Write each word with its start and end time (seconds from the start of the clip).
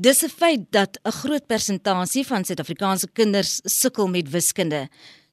Dis 0.00 0.22
'n 0.22 0.28
feit 0.28 0.62
dat 0.70 0.98
'n 1.02 1.10
groot 1.10 1.46
persentasie 1.46 2.26
van 2.26 2.44
Suid-Afrikaanse 2.44 3.08
kinders 3.12 3.60
sukkel 3.64 4.08
met 4.08 4.30
wiskunde. 4.30 4.88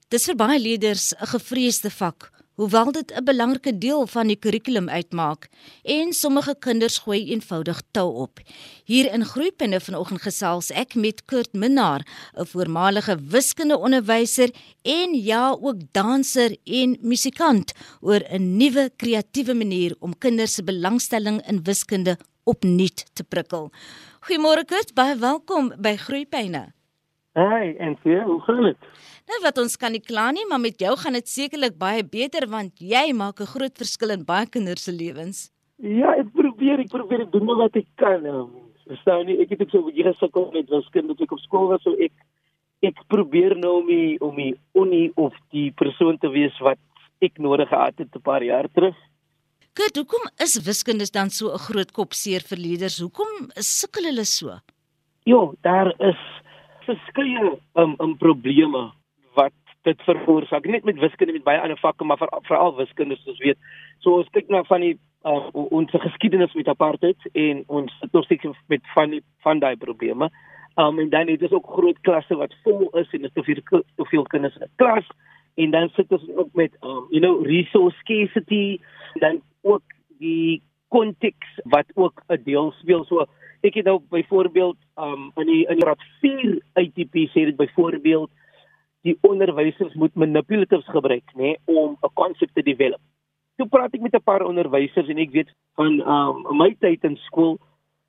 Dis 0.08 0.24
vir 0.24 0.34
baie 0.34 0.58
leerders 0.58 1.14
'n 1.14 1.26
gevreesde 1.26 1.90
vak 1.90 2.32
hoewel 2.56 2.92
dit 2.92 3.12
'n 3.12 3.24
belangrike 3.24 3.78
deel 3.78 4.06
van 4.06 4.26
die 4.26 4.36
kurrikulum 4.36 4.88
uitmaak 4.88 5.48
en 5.82 6.12
sommige 6.12 6.56
kinders 6.58 6.98
gooi 6.98 7.30
eenvoudig 7.30 7.82
tou 7.90 8.14
op. 8.14 8.40
Hier 8.84 9.12
in 9.12 9.24
Groepende 9.24 9.80
vanoggend 9.80 10.22
gesels 10.22 10.70
ek 10.70 10.94
met 10.94 11.24
Kurt 11.24 11.52
Minnar, 11.52 12.00
'n 12.34 12.46
voormalige 12.46 13.18
wiskundeonderwyser 13.28 14.50
en 14.82 15.14
ja, 15.14 15.50
ook 15.60 15.80
danser 15.92 16.56
en 16.64 16.98
musikant 17.00 17.72
oor 18.00 18.20
'n 18.30 18.56
nuwe 18.56 18.90
kreatiewe 18.96 19.54
manier 19.54 19.96
om 19.98 20.18
kinders 20.18 20.54
se 20.54 20.62
belangstelling 20.62 21.46
in 21.48 21.62
wiskunde 21.62 22.18
opnuut 22.46 23.04
te 23.14 23.24
prikkel. 23.26 23.70
Goeiemôre 24.26 24.64
Kurt, 24.68 24.94
baie 24.94 25.18
welkom 25.18 25.72
by 25.82 25.96
Groepyne. 25.98 26.68
Hey, 27.36 27.74
en 27.84 27.98
vir 28.00 28.22
hoe 28.24 28.38
gaan 28.46 28.62
dit? 28.64 28.86
Nou 29.28 29.38
wat 29.42 29.58
ons 29.60 29.74
kan 29.76 29.92
nie 29.92 30.00
kla 30.00 30.30
nie, 30.32 30.46
maar 30.48 30.62
met 30.62 30.78
jou 30.80 30.94
gaan 30.96 31.18
dit 31.18 31.28
sekerlik 31.28 31.74
baie 31.76 32.04
beter 32.06 32.46
want 32.48 32.80
jy 32.80 33.12
maak 33.12 33.40
'n 33.40 33.52
groot 33.52 33.76
verskil 33.76 34.14
in 34.14 34.24
baie 34.24 34.46
kinders 34.46 34.84
se 34.84 34.92
lewens. 34.92 35.50
Ja, 35.76 36.14
ek 36.16 36.32
probeer, 36.32 36.80
ek 36.80 36.88
probeer 36.88 37.20
ek 37.22 37.32
doen 37.32 37.46
wat 37.46 37.76
ek 37.76 37.86
kan. 37.96 38.22
Nou. 38.22 38.48
Verstaan 38.86 39.26
nie, 39.26 39.40
ek 39.42 39.50
het 39.50 39.62
ook 39.62 39.70
so 39.70 39.82
baie 39.82 40.04
gesukkel 40.04 40.50
met 40.52 40.70
wiskunde 40.70 41.14
toe 41.14 41.26
ek 41.26 41.32
op 41.32 41.40
skool 41.40 41.68
was, 41.68 41.82
so 41.82 41.92
ek 41.98 42.12
ek 42.82 42.96
probeer 43.08 43.56
nou 43.56 43.80
om 43.80 43.86
die 43.86 44.16
om 44.20 44.36
die 44.36 44.54
unie 44.74 45.12
of 45.16 45.34
die 45.50 45.72
persoon 45.72 46.18
te 46.18 46.28
wees 46.28 46.56
wat 46.60 46.78
ek 47.20 47.38
nodig 47.38 47.68
gehad 47.68 47.98
het 47.98 48.14
'n 48.14 48.22
paar 48.22 48.42
jaar 48.42 48.68
terug. 48.72 48.96
Kurt, 49.76 49.98
hoekom 50.00 50.24
is 50.40 50.54
wiskunde 50.64 51.04
dan 51.12 51.28
so 51.28 51.52
'n 51.52 51.64
groot 51.68 51.90
kop 51.92 52.14
seer 52.14 52.40
vir 52.48 52.58
leerders? 52.58 52.96
Hoekom 52.98 53.50
sukkel 53.60 54.04
hulle 54.08 54.24
so? 54.24 54.48
Ja, 55.24 55.52
daar 55.60 55.92
is 56.00 56.20
verskeie 56.86 57.58
um, 57.74 57.94
um 58.00 58.16
probleme 58.16 58.92
wat 59.34 59.52
dit 59.82 60.00
veroorsaak. 60.02 60.64
Net 60.64 60.84
met 60.84 60.98
wiskunde 60.98 61.32
met 61.32 61.44
baie 61.44 61.60
ander 61.60 61.78
vakke 61.78 62.04
maar 62.04 62.16
veral 62.48 62.76
wiskunde 62.76 63.16
soos 63.16 63.38
weet. 63.38 63.58
So 63.98 64.16
ons 64.16 64.30
kyk 64.32 64.48
na 64.48 64.62
van 64.64 64.80
die 64.80 64.98
uh, 65.24 65.50
ons 65.52 65.90
geskiedenis 65.90 66.54
met 66.54 66.68
apartheid 66.68 67.20
en 67.32 67.64
ons 67.66 67.92
sit 68.00 68.12
nog 68.12 68.24
steeds 68.24 68.56
met 68.68 68.80
van 68.94 69.10
die 69.10 69.22
van 69.44 69.58
daai 69.58 69.76
probleme. 69.76 70.30
Um, 70.76 70.98
en 70.98 71.10
dan 71.10 71.28
het 71.28 71.42
ons 71.42 71.52
ook 71.52 71.72
groot 71.76 72.00
klasse 72.00 72.36
wat 72.36 72.54
vol 72.64 72.88
is 72.96 73.12
en 73.12 73.24
is 73.24 73.32
te 73.34 73.42
veel 73.42 73.60
te 73.96 74.04
veel 74.08 74.22
kinders 74.22 74.56
in 74.56 74.62
'n 74.62 74.72
klas. 74.76 75.04
En 75.56 75.70
dan 75.70 75.88
sit 75.88 76.12
ons 76.12 76.28
ook 76.36 76.52
met 76.54 76.72
um, 76.80 77.04
you 77.10 77.20
know 77.20 77.44
resource 77.44 77.96
scarcity. 77.96 78.80
Dan 79.20 79.42
ook 79.66 79.96
die 80.22 80.62
konteks 80.94 81.60
wat 81.74 81.90
ook 81.94 82.22
'n 82.28 82.42
deel 82.44 82.72
speel 82.80 83.04
so 83.04 83.26
ek 83.66 83.74
het 83.74 83.84
nou 83.84 84.00
byvoorbeeld 84.10 84.76
um, 84.96 85.30
in 85.42 85.46
die 85.46 85.66
in 85.66 85.80
graad 85.80 86.02
4 86.20 86.58
ITP 86.82 87.14
sê 87.34 87.46
dit 87.50 87.56
byvoorbeeld 87.56 88.30
die 89.06 89.18
onderwysers 89.20 89.94
moet 89.94 90.14
manipulatives 90.14 90.88
gebruik 90.94 91.34
nê 91.34 91.42
nee, 91.42 91.58
om 91.64 91.96
'n 92.02 92.14
konsep 92.14 92.50
te 92.52 92.62
develop. 92.62 93.00
Toe 93.56 93.68
praat 93.68 93.94
ek 93.94 94.00
met 94.00 94.14
'n 94.14 94.22
paar 94.22 94.44
onderwysers 94.46 95.08
en 95.08 95.18
ek 95.18 95.30
weet 95.30 95.50
van 95.74 96.00
um, 96.00 96.56
my 96.56 96.74
tyd 96.80 97.04
in 97.04 97.16
skool 97.16 97.58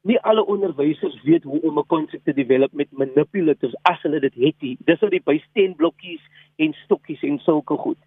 nie 0.08 0.20
alle 0.20 0.46
onderwysers 0.46 1.24
weet 1.24 1.44
hoe 1.44 1.62
om 1.62 1.80
'n 1.80 1.86
konsep 1.86 2.24
te 2.24 2.34
develop 2.34 2.74
met 2.74 2.92
manipulatives 2.92 3.76
as 3.82 4.02
hulle 4.02 4.20
dit 4.20 4.34
het 4.34 4.56
nie. 4.62 4.78
Dis 4.86 5.02
oor 5.02 5.10
die 5.10 5.24
bysteenblokkies 5.24 6.24
en 6.56 6.74
stokkies 6.74 7.22
en 7.22 7.40
sulke 7.40 7.78
goed. 7.78 7.98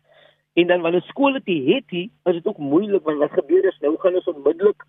En 0.61 0.66
dan 0.66 0.80
wanneer 0.84 1.03
skole 1.08 1.41
dit 1.44 1.66
het 1.66 1.91
nie, 1.91 2.06
is 2.25 2.39
dit 2.39 2.47
ook 2.47 2.58
moeilik 2.58 3.05
want 3.05 3.19
wat 3.19 3.39
gebeur 3.39 3.64
is 3.64 3.78
nou 3.80 3.97
gaan 3.98 4.19
ons 4.20 4.30
onmiddellik 4.33 4.84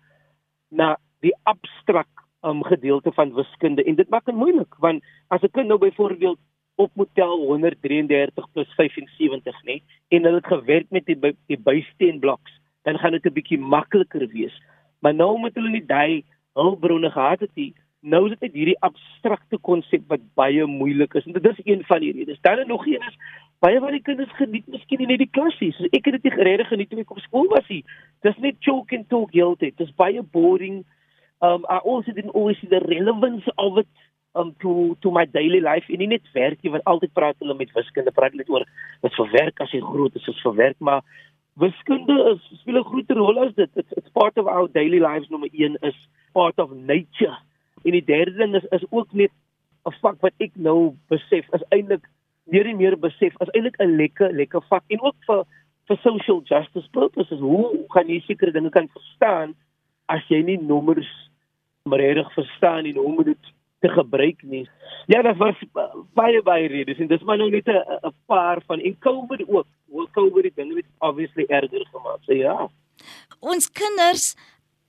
na 0.68 0.96
die 1.24 1.34
abstrakt 1.42 2.24
um, 2.44 2.64
gedeelte 2.64 3.12
van 3.12 3.34
wiskunde. 3.34 3.84
En 3.84 3.94
dit 3.94 4.08
maak 4.08 4.24
dit 4.28 4.34
moeilik 4.34 4.74
want 4.84 5.04
as 5.28 5.42
'n 5.42 5.54
kind 5.56 5.68
nou 5.68 5.78
byvoorbeeld 5.78 6.38
op 6.74 6.90
moet 6.94 7.08
tel 7.14 7.38
133 7.38 8.50
plus 8.52 8.74
75 8.74 9.62
nê 9.64 9.80
en 10.08 10.24
hulle 10.24 10.40
het 10.40 10.52
gewerk 10.54 10.90
met 10.90 11.06
die 11.06 11.18
die 11.46 11.60
bysteenbloks 11.68 12.60
dan 12.82 12.98
gaan 12.98 13.12
dit 13.12 13.24
'n 13.24 13.32
bietjie 13.32 13.58
makliker 13.58 14.28
wees. 14.28 14.62
Maar 14.98 15.14
nou 15.14 15.38
moet 15.38 15.54
hulle 15.54 15.70
nie 15.70 15.86
daai 15.86 16.24
hulpbronne 16.52 17.10
gehad 17.10 17.40
het 17.40 17.54
nie. 17.54 17.74
Nou 18.00 18.30
is 18.30 18.38
dit 18.38 18.52
hierdie 18.52 18.80
abstrakte 18.80 19.58
konsep 19.58 20.02
wat 20.08 20.20
baie 20.34 20.66
moeilik 20.66 21.14
is. 21.14 21.24
En 21.26 21.32
dit 21.32 21.44
is 21.44 21.64
een 21.64 21.84
van 21.84 22.00
die 22.00 22.12
redes. 22.12 22.40
Dan 22.40 22.66
nog 22.66 22.86
een 22.86 23.02
is 23.08 23.18
baie 23.62 23.80
van 23.80 23.94
die 23.94 24.02
kinders 24.02 24.32
geniet 24.38 24.66
miskien 24.70 25.02
nie 25.02 25.10
net 25.12 25.22
die 25.22 25.30
klassies 25.30 25.76
so 25.78 25.90
ek 25.94 26.08
het 26.08 26.18
dit 26.18 26.28
nie 26.28 26.34
geregtig 26.34 26.70
geniet 26.72 26.90
toe 26.90 27.02
ek 27.02 27.12
op 27.14 27.20
skool 27.22 27.50
was 27.52 27.68
nie. 27.70 27.82
Dis 28.26 28.38
net 28.42 28.58
choke 28.66 28.96
and 28.96 29.08
talk 29.08 29.34
heeltyd. 29.36 29.76
Dis 29.78 29.92
baie 29.98 30.22
boring. 30.34 30.82
Um 31.42 31.66
I 31.70 31.78
also 31.78 32.12
didn't 32.12 32.34
always 32.34 32.58
see 32.60 32.70
the 32.70 32.82
relevance 32.86 33.46
of 33.58 33.78
it 33.82 33.90
um 34.34 34.54
to 34.64 34.96
to 35.02 35.12
my 35.14 35.24
daily 35.26 35.60
life. 35.60 35.86
En 35.88 36.02
nie 36.02 36.10
net 36.10 36.26
werk 36.34 36.62
nie 36.62 36.72
want 36.74 36.88
altyd 36.90 37.14
praat 37.14 37.38
hulle 37.44 37.54
met 37.58 37.74
wiskunde 37.76 38.14
praat 38.16 38.34
hulle 38.34 38.48
oor 38.48 38.66
wat 39.04 39.14
vir 39.20 39.30
werk 39.36 39.62
as 39.62 39.74
jy 39.74 39.82
groot 39.84 40.16
is 40.18 40.26
is 40.34 40.42
vir 40.46 40.56
werk 40.58 40.80
maar 40.80 41.04
wiskunde 41.62 42.16
is 42.32 42.42
speel 42.60 42.80
'n 42.80 42.90
groot 42.90 43.10
rol 43.10 43.44
as 43.44 43.54
dit. 43.54 43.70
It's, 43.74 43.92
it's 43.92 44.10
part 44.10 44.38
of 44.38 44.46
our 44.46 44.68
daily 44.68 44.98
lives. 44.98 45.28
Nommer 45.28 45.50
1 45.52 45.76
is 45.82 46.08
part 46.32 46.58
of 46.58 46.72
nature. 46.72 47.36
En 47.84 47.92
die 47.92 48.04
derde 48.04 48.34
ding 48.34 48.54
is 48.54 48.66
is 48.70 48.84
ook 48.90 49.12
net 49.12 49.30
'n 49.86 49.94
vak 50.00 50.20
wat 50.20 50.34
ek 50.38 50.52
nou 50.54 50.94
besef 51.08 51.46
is 51.52 51.64
eintlik 51.68 52.06
meer 52.44 52.66
en 52.66 52.76
meer 52.76 52.98
besef 52.98 53.34
is 53.40 53.52
eintlik 53.52 53.78
'n 53.78 53.96
lekker 53.96 54.32
lekker 54.32 54.62
vak 54.68 54.84
en 54.88 55.02
ook 55.02 55.16
vir 55.26 55.44
vir 55.88 55.98
social 56.02 56.42
justice 56.44 56.88
purposes 56.90 57.40
hoe 57.40 57.86
kan 57.90 58.08
jy 58.08 58.20
sekere 58.20 58.52
dinge 58.52 58.70
kan 58.70 58.88
verstaan 58.88 59.54
as 60.08 60.22
jy 60.28 60.42
nie 60.42 60.58
nommers 60.58 61.10
maar 61.84 61.98
reg 61.98 62.32
verstaan 62.34 62.84
en 62.84 62.96
hoe 62.96 63.12
moet 63.14 63.24
dit 63.24 63.52
te 63.82 63.88
gebruik 63.88 64.42
nie. 64.42 64.68
Ja, 65.06 65.22
dit 65.22 65.36
was 65.36 65.58
baie 66.14 66.42
baie 66.42 66.68
redes 66.70 66.98
en 67.02 67.08
dis 67.10 67.22
maar 67.26 67.38
nou 67.40 67.50
net 67.50 67.66
'n 67.66 68.14
paar 68.26 68.62
van 68.66 68.80
en 68.80 68.98
COVID 68.98 69.48
ook. 69.48 69.66
Hoe 69.90 70.06
COVID 70.10 70.42
die 70.42 70.52
dinge 70.54 70.74
het 70.74 70.86
obviously 70.98 71.44
erger 71.48 71.86
gemaak. 71.90 72.18
So 72.22 72.32
ja. 72.32 72.68
Ons 73.40 73.70
kinders 73.70 74.36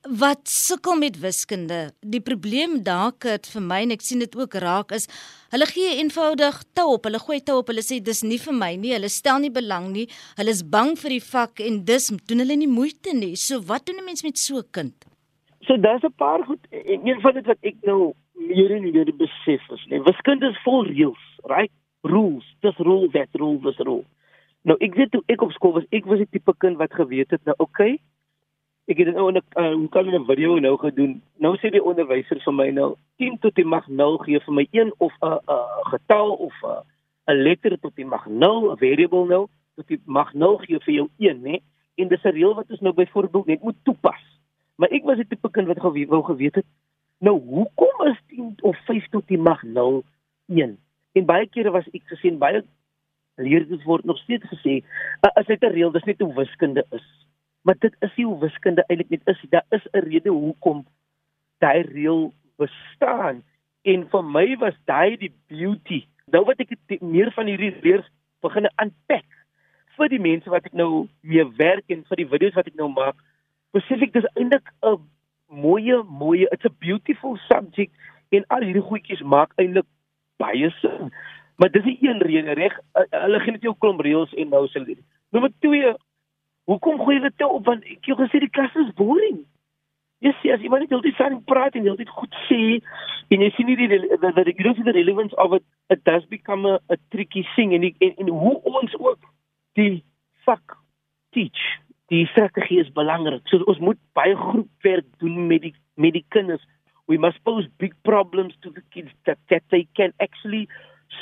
wat 0.04 0.48
sukkel 0.48 0.98
met 1.00 1.16
wiskunde. 1.20 1.94
Die 2.00 2.20
probleem 2.20 2.82
dalk 2.84 3.24
het 3.24 3.46
vir 3.48 3.62
my 3.64 3.80
en 3.86 3.94
ek 3.94 4.02
sien 4.04 4.20
dit 4.20 4.36
ook 4.36 4.54
raak 4.60 4.92
is 4.92 5.08
hulle 5.54 5.66
gee 5.70 5.96
eenvoudig 5.96 6.58
tou 6.76 6.94
op. 6.96 7.08
Hulle 7.08 7.20
gooi 7.22 7.40
tou 7.40 7.60
op. 7.62 7.70
Hulle 7.72 7.84
sê 7.84 8.00
dis 8.04 8.20
nie 8.22 8.38
vir 8.42 8.56
my 8.58 8.74
nie. 8.76 8.92
Hulle 8.92 9.08
stel 9.08 9.40
nie 9.40 9.52
belang 9.54 9.88
nie. 9.94 10.04
Hulle 10.36 10.52
is 10.52 10.60
bang 10.62 10.92
vir 11.00 11.16
die 11.16 11.24
vak 11.24 11.62
en 11.64 11.80
dis 11.88 12.10
doen 12.28 12.44
hulle 12.44 12.56
nie 12.60 12.68
moeite 12.68 13.16
nie. 13.16 13.34
So 13.36 13.60
wat 13.64 13.86
doen 13.86 13.96
'n 14.00 14.04
mens 14.04 14.24
met 14.24 14.36
so 14.38 14.58
'n 14.58 14.68
kind? 14.72 14.94
So 15.66 15.76
daar's 15.76 16.04
'n 16.04 16.12
paar 16.16 16.44
goed 16.44 16.60
en 16.70 17.06
een 17.06 17.20
van 17.20 17.34
dit 17.34 17.46
wat 17.46 17.58
ek 17.62 17.76
nou 17.82 18.12
meer 18.34 18.70
en 18.70 18.82
meer 18.82 19.12
besef 19.16 19.62
is, 19.70 19.86
nee, 19.88 20.02
wiskunde 20.02 20.50
is 20.50 20.62
vol 20.64 20.84
reëls, 20.86 21.24
right? 21.44 21.72
Rules, 22.02 22.44
this 22.60 22.76
rule, 22.76 23.08
that 23.10 23.28
rule, 23.32 23.58
this 23.60 23.78
rule. 23.78 24.04
Nou 24.62 24.76
ek 24.80 24.94
weet 24.94 25.10
toe 25.10 25.22
ek 25.26 25.42
op 25.42 25.52
skool 25.52 25.72
was, 25.72 25.84
ek 25.90 26.04
was 26.04 26.18
die 26.18 26.28
tipe 26.30 26.52
kind 26.58 26.76
wat 26.76 26.92
geweet 26.92 27.30
het 27.30 27.44
nou, 27.44 27.54
okay. 27.58 27.98
Ek 28.84 28.98
het 29.00 29.14
nou 29.14 29.32
'n 29.32 29.36
uh, 29.36 29.72
hoe 29.72 29.88
kan 29.88 30.06
'n 30.06 30.24
video 30.24 30.58
nou 30.58 30.76
gedoen. 30.78 31.22
Nou 31.38 31.56
sê 31.56 31.70
die 31.70 31.84
onderwyser 31.84 32.40
vir 32.44 32.54
my 32.54 32.68
nou 32.70 32.96
10 33.16 33.38
tot 33.38 33.54
die 33.54 33.64
mag 33.64 33.88
0 33.88 34.18
gee 34.18 34.40
vir 34.40 34.54
my 34.54 34.66
1 34.70 34.92
of 34.98 35.12
'n 35.20 35.38
'n 35.46 35.88
getal 35.90 36.32
of 36.32 36.52
'n 36.62 36.84
'n 37.26 37.42
letter 37.42 37.80
tot 37.80 37.96
die 37.96 38.04
mag 38.04 38.26
0, 38.26 38.72
'n 38.72 38.76
variable 38.76 39.26
nou 39.26 39.48
tot 39.76 39.86
die 39.88 40.00
mag 40.04 40.34
0 40.34 40.58
gee 40.58 40.78
vir 40.78 40.94
jou 40.94 41.08
1, 41.18 41.40
né? 41.42 41.60
En 41.96 42.08
dis 42.08 42.24
'n 42.24 42.28
reël 42.28 42.54
wat 42.54 42.70
ons 42.70 42.80
nou 42.80 42.94
byvoorbeeld 42.94 43.46
net 43.46 43.62
moet 43.62 43.76
toepas. 43.82 44.22
Maar 44.76 44.88
ek 44.88 45.04
was 45.04 45.16
die 45.16 45.26
tipe 45.26 45.50
kind 45.50 45.66
wat 45.66 45.80
geweet 45.80 46.08
wou 46.08 46.22
geweet 46.22 46.54
het 46.54 46.66
nou 47.18 47.40
hoekom 47.40 48.06
is 48.06 48.20
10 48.26 48.54
of 48.62 48.76
5 48.84 49.08
tot 49.08 49.26
die 49.28 49.38
mag 49.38 49.62
0 49.62 50.04
1? 50.46 50.78
En 51.12 51.24
baie 51.24 51.46
kere 51.46 51.70
was 51.70 51.88
ek 51.92 52.02
gesien 52.04 52.38
baie 52.38 52.64
leerders 53.36 53.84
word 53.84 54.04
nog 54.04 54.18
steeds 54.18 54.44
gesê 54.44 54.82
as 55.20 55.46
dit 55.46 55.62
'n 55.62 55.72
reël 55.72 55.92
dis 55.92 56.04
net 56.04 56.20
hoe 56.20 56.34
wiskunde 56.34 56.84
is. 56.90 57.23
Maar 57.64 57.78
dit 57.80 57.96
is 58.04 58.16
nie 58.16 58.26
hoe 58.28 58.40
wiskunde 58.44 58.84
eintlik 58.86 59.10
net 59.14 59.28
is. 59.32 59.40
Daar 59.50 59.66
is 59.76 59.84
'n 59.92 60.04
rede 60.08 60.30
hoekom 60.30 60.84
daai 61.58 61.82
reël 61.82 62.32
bestaan. 62.56 63.42
En 63.82 64.08
vir 64.08 64.24
my 64.24 64.56
was 64.56 64.76
daai 64.84 65.16
die 65.16 65.32
beauty. 65.48 66.04
Nou 66.26 66.44
wat 66.44 66.60
ek 66.60 67.00
meer 67.00 67.32
van 67.32 67.46
hierdie 67.46 67.76
leers 67.80 68.08
begin 68.40 68.68
aanpak 68.74 69.24
vir 69.96 70.08
die 70.08 70.22
mense 70.22 70.50
wat 70.50 70.66
ek 70.66 70.76
nou 70.76 71.06
mee 71.22 71.44
werk 71.58 71.90
en 71.92 72.04
vir 72.08 72.22
die 72.22 72.30
video's 72.32 72.56
wat 72.58 72.70
ek 72.70 72.78
nou 72.80 72.88
maak 72.92 73.16
besef 73.76 74.02
ek 74.02 74.14
dis 74.16 74.26
eintlik 74.34 74.70
'n 74.82 74.98
mooi 75.48 76.02
mooi 76.22 76.46
it's 76.50 76.64
a 76.64 76.72
beautiful 76.86 77.36
subject 77.48 77.92
en 78.30 78.44
al 78.48 78.66
hierdie 78.66 78.88
goedjies 78.88 79.22
maak 79.22 79.52
eintlik 79.56 79.86
baie 80.38 80.70
sin. 80.80 81.12
Maar 81.56 81.70
dis 81.70 81.84
die 81.84 81.98
een 82.02 82.20
rede 82.20 82.54
reg 82.58 82.78
hulle 82.94 83.40
gee 83.40 83.52
net 83.52 83.62
jou 83.62 83.74
klomp 83.78 84.00
reëls 84.00 84.34
en 84.34 84.48
nou 84.48 84.66
sê 84.66 84.80
hulle. 84.80 84.96
Nommer 85.30 85.52
2 85.60 85.94
Hoekom 86.70 87.00
gooi 87.02 87.18
hulle 87.18 87.32
te 87.36 87.46
op? 87.46 87.66
Want 87.68 87.84
ek 87.84 88.08
jou 88.08 88.16
gesê 88.18 88.40
die 88.40 88.52
klas 88.52 88.74
is 88.80 88.94
boring. 88.96 89.42
Jy 90.24 90.32
sê 90.40 90.52
as 90.54 90.62
iemand 90.64 90.86
net 90.86 90.94
altyd 90.96 91.18
saam 91.18 91.40
praat 91.44 91.74
en 91.76 91.90
altyd 91.92 92.12
goed 92.16 92.36
sê. 92.48 92.60
En 93.34 93.44
jy 93.44 93.50
sien 93.56 93.68
nie 93.68 93.76
die 93.76 93.88
the, 93.92 94.16
the, 94.22 94.52
the 94.54 94.94
relevance 94.96 95.36
of 95.36 95.52
it 95.58 95.64
it 95.92 96.04
does 96.08 96.24
become 96.30 96.64
a, 96.64 96.78
a 96.88 96.96
tricky 97.12 97.44
thing. 97.54 97.74
En, 97.76 97.84
en 97.84 98.14
en 98.24 98.28
hoe 98.32 98.56
ons 98.62 98.96
ook 99.00 99.20
die 99.76 100.04
vak 100.46 100.78
teach 101.36 101.60
die 102.12 102.26
strategie 102.32 102.80
is 102.80 102.92
belangrik. 102.92 103.44
So 103.48 103.64
ons 103.68 103.80
moet 103.80 104.00
baie 104.16 104.36
groepwerk 104.36 105.06
doen 105.20 105.46
met 105.50 105.66
die 105.66 105.74
met 106.00 106.16
die 106.16 106.24
kinders. 106.34 106.64
We 107.10 107.18
must 107.20 107.42
pose 107.44 107.68
big 107.78 107.92
problems 108.08 108.56
to 108.62 108.72
the 108.72 108.82
kids 108.90 109.12
that 109.24 109.38
that 109.52 109.64
they 109.68 109.86
can 109.92 110.12
actually 110.20 110.68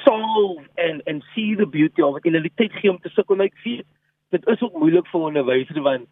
solve 0.05 0.63
and 0.77 1.03
and 1.07 1.25
see 1.35 1.55
the 1.55 1.67
beauty 1.67 2.03
of 2.03 2.17
it. 2.17 2.25
In 2.25 2.37
'n 2.37 2.51
tyd 2.55 2.73
gee 2.79 2.91
om 2.91 3.01
te 3.01 3.11
sukkel. 3.11 3.37
Nou 3.37 3.47
ek 3.47 3.59
weet 3.65 3.87
dit 4.33 4.49
is 4.55 4.63
ook 4.63 4.79
moeilik 4.79 5.09
vir 5.13 5.29
onderwysers 5.29 5.85
want 5.89 6.09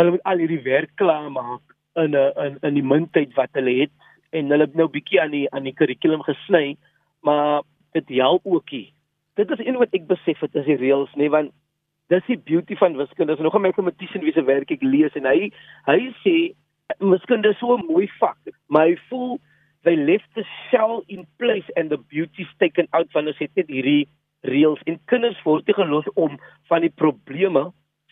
hulle 0.00 0.14
moet 0.16 0.24
al 0.30 0.42
hierdie 0.44 0.62
werk 0.64 0.92
klaar 1.00 1.28
maak 1.32 1.76
in 2.04 2.16
'n 2.16 2.32
in 2.46 2.58
in 2.68 2.74
die 2.80 2.88
mintyd 2.94 3.34
wat 3.40 3.52
hulle 3.60 3.74
het 3.80 3.94
en 4.32 4.50
hulle 4.50 4.68
het 4.68 4.74
nou 4.74 4.88
bietjie 4.88 5.20
aan 5.20 5.34
die 5.36 5.46
aan 5.52 5.68
die 5.68 5.76
kurrikulum 5.80 6.22
gesny 6.28 6.76
maar 7.20 7.62
dit 7.92 8.08
help 8.08 8.46
ookie 8.46 8.88
dit 9.40 9.50
is 9.50 9.66
een 9.66 9.80
wat 9.80 9.94
ek 9.98 10.06
besef 10.06 10.40
het 10.40 10.54
is 10.54 10.64
die 10.64 10.80
reëls 10.80 11.12
nê 11.14 11.26
nee, 11.26 11.34
want 11.36 11.52
dis 12.12 12.24
die 12.28 12.38
beauty 12.38 12.76
van 12.76 12.96
wiskunde. 12.96 13.32
Dis 13.32 13.42
nog 13.42 13.54
'n 13.54 13.66
mathematician 13.66 14.24
wie 14.24 14.32
se 14.32 14.44
werk 14.44 14.70
ek 14.70 14.82
lees 14.82 15.14
en 15.14 15.24
hy 15.24 15.50
hy 15.86 16.00
sê 16.24 16.54
wiskunde 16.98 17.48
is 17.48 17.58
so 17.58 17.76
'n 17.76 17.86
mooi 17.86 18.08
vak, 18.18 18.38
maar 18.68 18.86
hy 18.86 18.96
voel 19.08 19.40
they 19.82 19.96
left 19.96 20.28
the 20.34 20.44
shell 20.68 21.02
in 21.06 21.26
place 21.38 21.68
and 21.76 21.90
the 21.90 21.98
beauty 21.98 22.46
taken 22.58 22.86
out 22.90 23.10
van 23.12 23.28
as 23.28 23.38
dit 23.38 23.66
hierdie 23.66 24.08
reëls 24.48 24.82
en 24.90 24.98
kinders 25.10 25.38
word 25.46 25.66
nie 25.66 25.76
gelos 25.76 26.08
om 26.14 26.36
van 26.70 26.84
die 26.84 26.92
probleme 26.94 27.68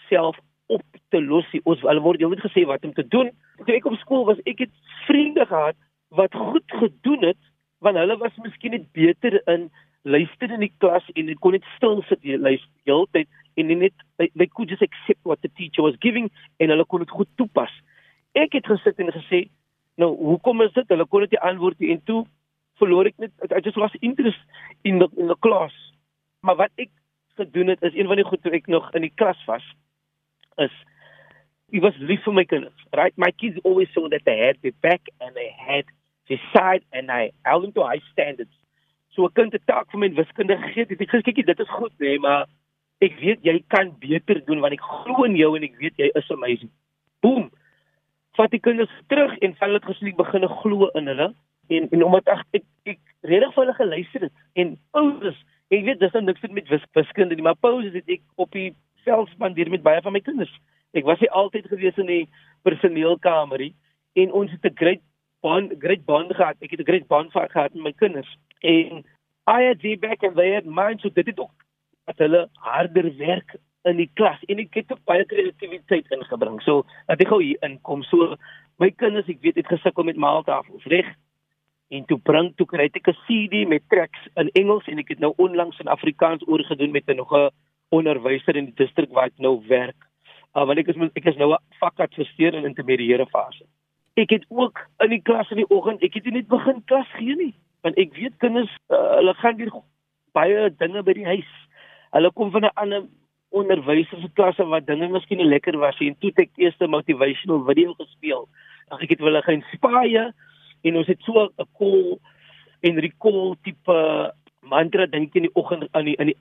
self 0.08 0.38
op 0.70 0.82
te 1.10 1.20
los. 1.20 1.46
Ons 1.64 1.82
hulle 1.82 2.02
word 2.04 2.22
heeltyd 2.22 2.44
gesê 2.46 2.64
wat 2.68 2.84
om 2.86 2.94
te 2.94 3.06
doen. 3.14 3.30
Toe 3.64 3.74
ek 3.74 3.88
op 3.90 3.98
skool 4.02 4.26
was, 4.28 4.42
ek 4.46 4.62
het 4.66 4.74
vriende 5.06 5.46
gehad 5.46 5.78
wat 6.14 6.34
goed 6.34 6.66
gedoen 6.80 7.30
het 7.32 7.40
want 7.80 7.96
hulle 7.96 8.16
was 8.20 8.34
miskien 8.44 8.74
net 8.76 8.90
beter 8.92 9.38
in 9.48 9.70
luister 10.02 10.50
in 10.52 10.64
die 10.64 10.72
klas 10.82 11.06
en 11.14 11.30
ek 11.32 11.40
kon 11.44 11.54
net 11.56 11.66
stil 11.76 12.02
sit 12.08 12.20
jy 12.24 12.36
luister 12.40 12.68
heeltyd 12.88 13.28
en 13.60 13.72
net 13.82 13.94
they, 14.18 14.28
they 14.36 14.48
could 14.48 14.70
just 14.70 14.84
accept 14.84 15.20
what 15.28 15.40
the 15.42 15.50
teacher 15.56 15.84
was 15.84 15.96
giving 16.04 16.28
en 16.60 16.72
hulle 16.72 16.86
kon 16.88 17.04
dit 17.04 17.14
goed 17.14 17.28
toepas. 17.40 17.72
Ek 18.38 18.54
het 18.56 18.68
gesit 18.68 19.00
en 19.02 19.12
gesê, 19.12 19.46
nou 20.00 20.12
hoekom 20.16 20.62
is 20.64 20.72
dit? 20.76 20.86
Hulle 20.92 21.06
kon 21.10 21.24
dit 21.26 21.34
nie 21.34 21.42
antwoord 21.50 21.80
nie 21.82 21.92
en 21.96 22.02
toe 22.08 22.20
verloor 22.80 23.08
ek 23.10 23.18
net 23.20 23.32
I 23.52 23.60
just 23.64 23.80
lost 23.80 23.96
interest 24.00 24.40
in 24.84 25.00
the 25.02 25.08
in 25.16 25.28
the 25.28 25.36
class. 25.44 25.74
Maar 26.40 26.56
wat 26.56 26.72
ek 26.76 26.90
gedoen 27.38 27.72
het 27.72 27.82
is 27.82 27.94
een 27.94 28.06
van 28.06 28.16
die 28.16 28.24
goed 28.24 28.42
toe 28.42 28.52
ek 28.52 28.66
nog 28.66 28.92
in 28.94 29.06
die 29.06 29.14
klas 29.14 29.44
was 29.46 29.64
is 30.56 30.72
it 31.70 31.82
was 31.82 31.96
lief 31.98 32.22
vir 32.24 32.34
my 32.34 32.44
kinders. 32.44 32.86
Right? 32.92 33.16
My 33.16 33.30
kids 33.30 33.60
always 33.62 33.92
saw 33.92 34.08
that 34.08 34.24
they 34.24 34.38
had 34.46 34.56
their 34.62 34.76
back 34.80 35.08
and 35.20 35.34
they 35.34 35.52
had 35.56 35.84
their 36.28 36.40
side 36.52 36.84
and 36.92 37.10
I 37.10 37.32
held 37.42 37.62
them 37.64 37.72
to 37.72 37.86
high 37.86 38.02
standards 38.12 38.54
so 39.14 39.26
'n 39.26 39.34
kind 39.34 39.54
'n 39.54 39.66
taak 39.66 39.90
vir 39.90 39.98
my 39.98 40.06
in 40.06 40.14
wiskunde 40.14 40.56
gegee 40.56 40.86
het, 40.86 41.00
ek 41.00 41.10
gesê 41.10 41.32
kyk 41.34 41.46
dit 41.46 41.60
is 41.60 41.76
goed 41.78 41.92
nê, 41.98 42.18
maar 42.18 42.46
ek 43.00 43.18
weet 43.20 43.40
jy 43.42 43.56
kan 43.68 43.92
beter 43.98 44.44
doen 44.46 44.60
want 44.60 44.72
ek 44.72 44.80
glo 44.80 45.24
in 45.24 45.36
jou 45.36 45.56
en 45.56 45.62
ek 45.62 45.76
weet 45.78 45.96
jy 45.98 46.10
is 46.14 46.30
amazing. 46.30 46.70
Boom. 47.20 47.50
Vat 48.36 48.50
die 48.50 48.60
kinders 48.60 48.92
terug 49.08 49.36
en 49.38 49.56
hulle 49.60 49.78
het 49.80 49.88
gesien 49.90 50.12
ek 50.12 50.16
begin 50.16 50.48
glo 50.62 50.90
in 50.94 51.06
hulle 51.06 51.28
en 51.68 51.88
en 51.92 52.04
omdat 52.04 52.28
ag 52.28 52.44
ek 52.52 52.64
ek 52.86 53.00
redig 53.22 53.54
vir 53.54 53.64
hulle 53.64 53.80
geluister 53.82 54.20
het 54.28 54.32
en 54.54 54.78
ouers, 54.92 55.40
ek 55.70 55.84
weet 55.86 56.00
dis 56.00 56.12
nou 56.12 56.22
niks 56.24 56.42
met 56.50 56.68
wis, 56.68 56.84
wiskunde 56.98 57.34
nie, 57.34 57.46
maar 57.46 57.58
pauses 57.58 57.94
het 57.94 58.08
ek 58.08 58.22
op 58.36 58.50
die 58.52 58.72
veld 59.04 59.30
spandeer 59.34 59.70
met 59.70 59.82
baie 59.86 60.02
van 60.02 60.12
my 60.12 60.20
kinders. 60.20 60.52
Ek 60.92 61.06
was 61.06 61.20
nie 61.22 61.30
altyd 61.30 61.70
gewees 61.70 61.98
in 62.02 62.10
die 62.10 62.24
personeelkamerie 62.66 63.72
en 64.18 64.32
ons 64.32 64.50
het 64.50 64.64
'n 64.66 64.76
great 64.76 65.02
bond 65.40 65.72
great 65.78 66.04
bond 66.04 66.34
gehad. 66.34 66.56
Ek 66.60 66.70
het 66.70 66.80
'n 66.80 66.90
great 66.90 67.06
bond 67.06 67.32
gehad 67.32 67.74
met 67.74 67.82
my 67.82 67.92
kinders. 67.92 68.36
En 68.60 69.04
I 69.48 69.66
had 69.66 69.80
the 69.80 69.96
back 69.96 70.22
and 70.22 70.36
they 70.36 70.54
had 70.54 70.64
mine 70.64 70.98
so 70.98 71.08
dit 71.08 71.26
het 71.26 71.38
ook 71.38 71.64
dat 72.06 72.18
hulle 72.18 72.48
harder 72.52 73.16
werk 73.16 73.56
in 73.84 73.96
die 73.96 74.10
klas 74.14 74.42
en 74.48 74.58
ek 74.58 74.74
het 74.74 74.92
ook 74.92 75.04
baie 75.04 75.24
kreatiwiteit 75.24 76.10
ingebring. 76.10 76.60
So 76.62 76.84
dat 77.06 77.20
ek 77.20 77.28
gou 77.28 77.42
hier 77.42 77.56
inkom. 77.62 78.02
So 78.02 78.36
my 78.78 78.90
kinders, 78.90 79.28
ek 79.28 79.40
weet, 79.40 79.56
het 79.60 79.66
gesukkel 79.66 80.04
met 80.04 80.16
maaltafels, 80.16 80.84
reg? 80.84 81.06
En 81.90 82.04
toe 82.06 82.18
bring 82.18 82.52
toe 82.56 82.66
kry 82.66 82.86
ek 82.86 83.08
'n 83.08 83.18
CD 83.26 83.66
met 83.68 83.82
tracks 83.88 84.28
in 84.36 84.50
Engels 84.54 84.86
en 84.86 84.98
ek 84.98 85.08
het 85.08 85.18
nou 85.18 85.32
onlangs 85.36 85.78
in 85.80 85.88
Afrikaans 85.88 86.46
oorgedoen 86.46 86.92
met 86.92 87.08
'n 87.08 87.16
nog 87.16 87.32
'n 87.32 87.50
onderwyser 87.90 88.56
in 88.56 88.70
die 88.70 88.78
distrik 88.84 89.10
waar 89.10 89.26
ek 89.26 89.38
nou 89.38 89.60
werk. 89.66 89.98
Uh, 90.54 90.64
want 90.66 90.78
ek 90.78 90.88
is 90.88 90.96
ek 91.14 91.24
is 91.24 91.36
nou 91.36 91.52
'n 91.52 91.58
vakadviseur 91.80 92.54
in 92.54 92.64
intermediêre 92.64 93.26
fase 93.26 93.66
ek 94.20 94.34
het 94.34 94.44
ook 94.48 94.82
in 95.04 95.14
die 95.14 95.22
klas 95.22 95.50
in 95.50 95.62
die 95.62 95.70
oggend, 95.70 96.02
ek 96.02 96.18
het 96.18 96.26
nie 96.28 96.40
net 96.40 96.50
begin 96.50 96.82
klas 96.90 97.08
gee 97.16 97.36
nie, 97.38 97.52
want 97.86 97.98
ek 98.00 98.12
weet 98.18 98.36
kinders 98.42 98.72
uh, 98.90 98.98
hulle 99.18 99.34
gaan 99.40 99.58
hier 99.60 99.72
baie 100.36 100.68
dinge 100.82 101.02
by 101.06 101.14
die 101.16 101.26
huis. 101.26 101.52
Hulle 102.14 102.30
kom 102.34 102.50
van 102.54 102.66
'n 102.66 102.76
ander 102.82 103.06
onderwysers 103.50 104.22
se 104.22 104.30
klasse 104.34 104.64
wat 104.66 104.86
dinge 104.86 105.08
miskien 105.08 105.38
nie 105.38 105.48
lekker 105.48 105.78
was 105.78 105.98
nie 106.00 106.10
en 106.10 106.18
toe 106.18 106.30
het 106.30 106.46
ek 106.46 106.50
eers 106.56 106.78
'n 106.80 106.90
motivational 106.90 107.64
video 107.66 107.94
gespeel. 107.94 108.48
Dan 108.88 109.00
ek 109.00 109.10
het 109.10 109.20
hulle 109.20 109.42
geïnspireer 109.42 110.32
en 110.82 110.96
ons 110.96 111.06
het 111.06 111.20
so 111.22 111.48
'n 111.58 111.68
call 111.78 112.18
en 112.80 113.00
recall 113.00 113.56
tipe 113.62 114.32
mantra 114.60 115.06
dink 115.06 115.34
in 115.34 115.42
die 115.48 115.54
oggend 115.54 115.88
aan 115.92 116.04
die 116.04 116.16
in 116.16 116.32
die 116.32 116.38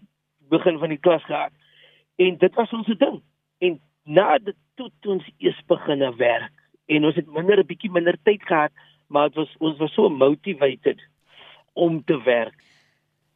begin 0.49 0.79
van 0.79 0.89
die 0.89 0.99
klas 0.99 1.23
gehad. 1.23 1.51
En 2.15 2.37
dit 2.37 2.55
was 2.55 2.71
ons 2.71 2.87
ding. 2.87 3.21
En 3.59 3.79
na 4.03 4.37
dit 4.37 4.55
toe 4.75 4.91
ons 5.07 5.31
eers 5.37 5.61
begine 5.67 6.15
werk 6.15 6.53
en 6.85 7.05
ons 7.05 7.15
het 7.15 7.27
minder 7.27 7.59
'n 7.59 7.67
bietjie 7.67 7.91
minder 7.91 8.17
tyd 8.23 8.41
gehad, 8.43 8.71
maar 9.07 9.27
dit 9.29 9.35
was 9.35 9.55
ons 9.59 9.77
was 9.77 9.93
so 9.93 10.09
motivated 10.09 10.99
om 11.73 12.03
te 12.03 12.23
werk. 12.23 12.55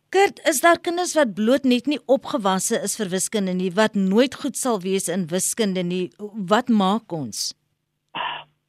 Kurt, 0.10 0.40
is 0.46 0.62
daar 0.62 0.80
kinders 0.80 1.16
wat 1.18 1.34
bloot 1.34 1.64
net 1.64 1.88
nie 1.90 2.00
opgewasse 2.06 2.78
is 2.84 2.96
vir 2.96 3.10
wiskunde 3.10 3.54
nie, 3.54 3.72
wat 3.72 3.96
nooit 3.96 4.36
goed 4.36 4.58
sal 4.58 4.80
wees 4.82 5.08
in 5.10 5.28
wiskunde 5.28 5.82
nie? 5.84 6.12
Wat 6.50 6.70
maak 6.70 7.12
ons? 7.12 7.54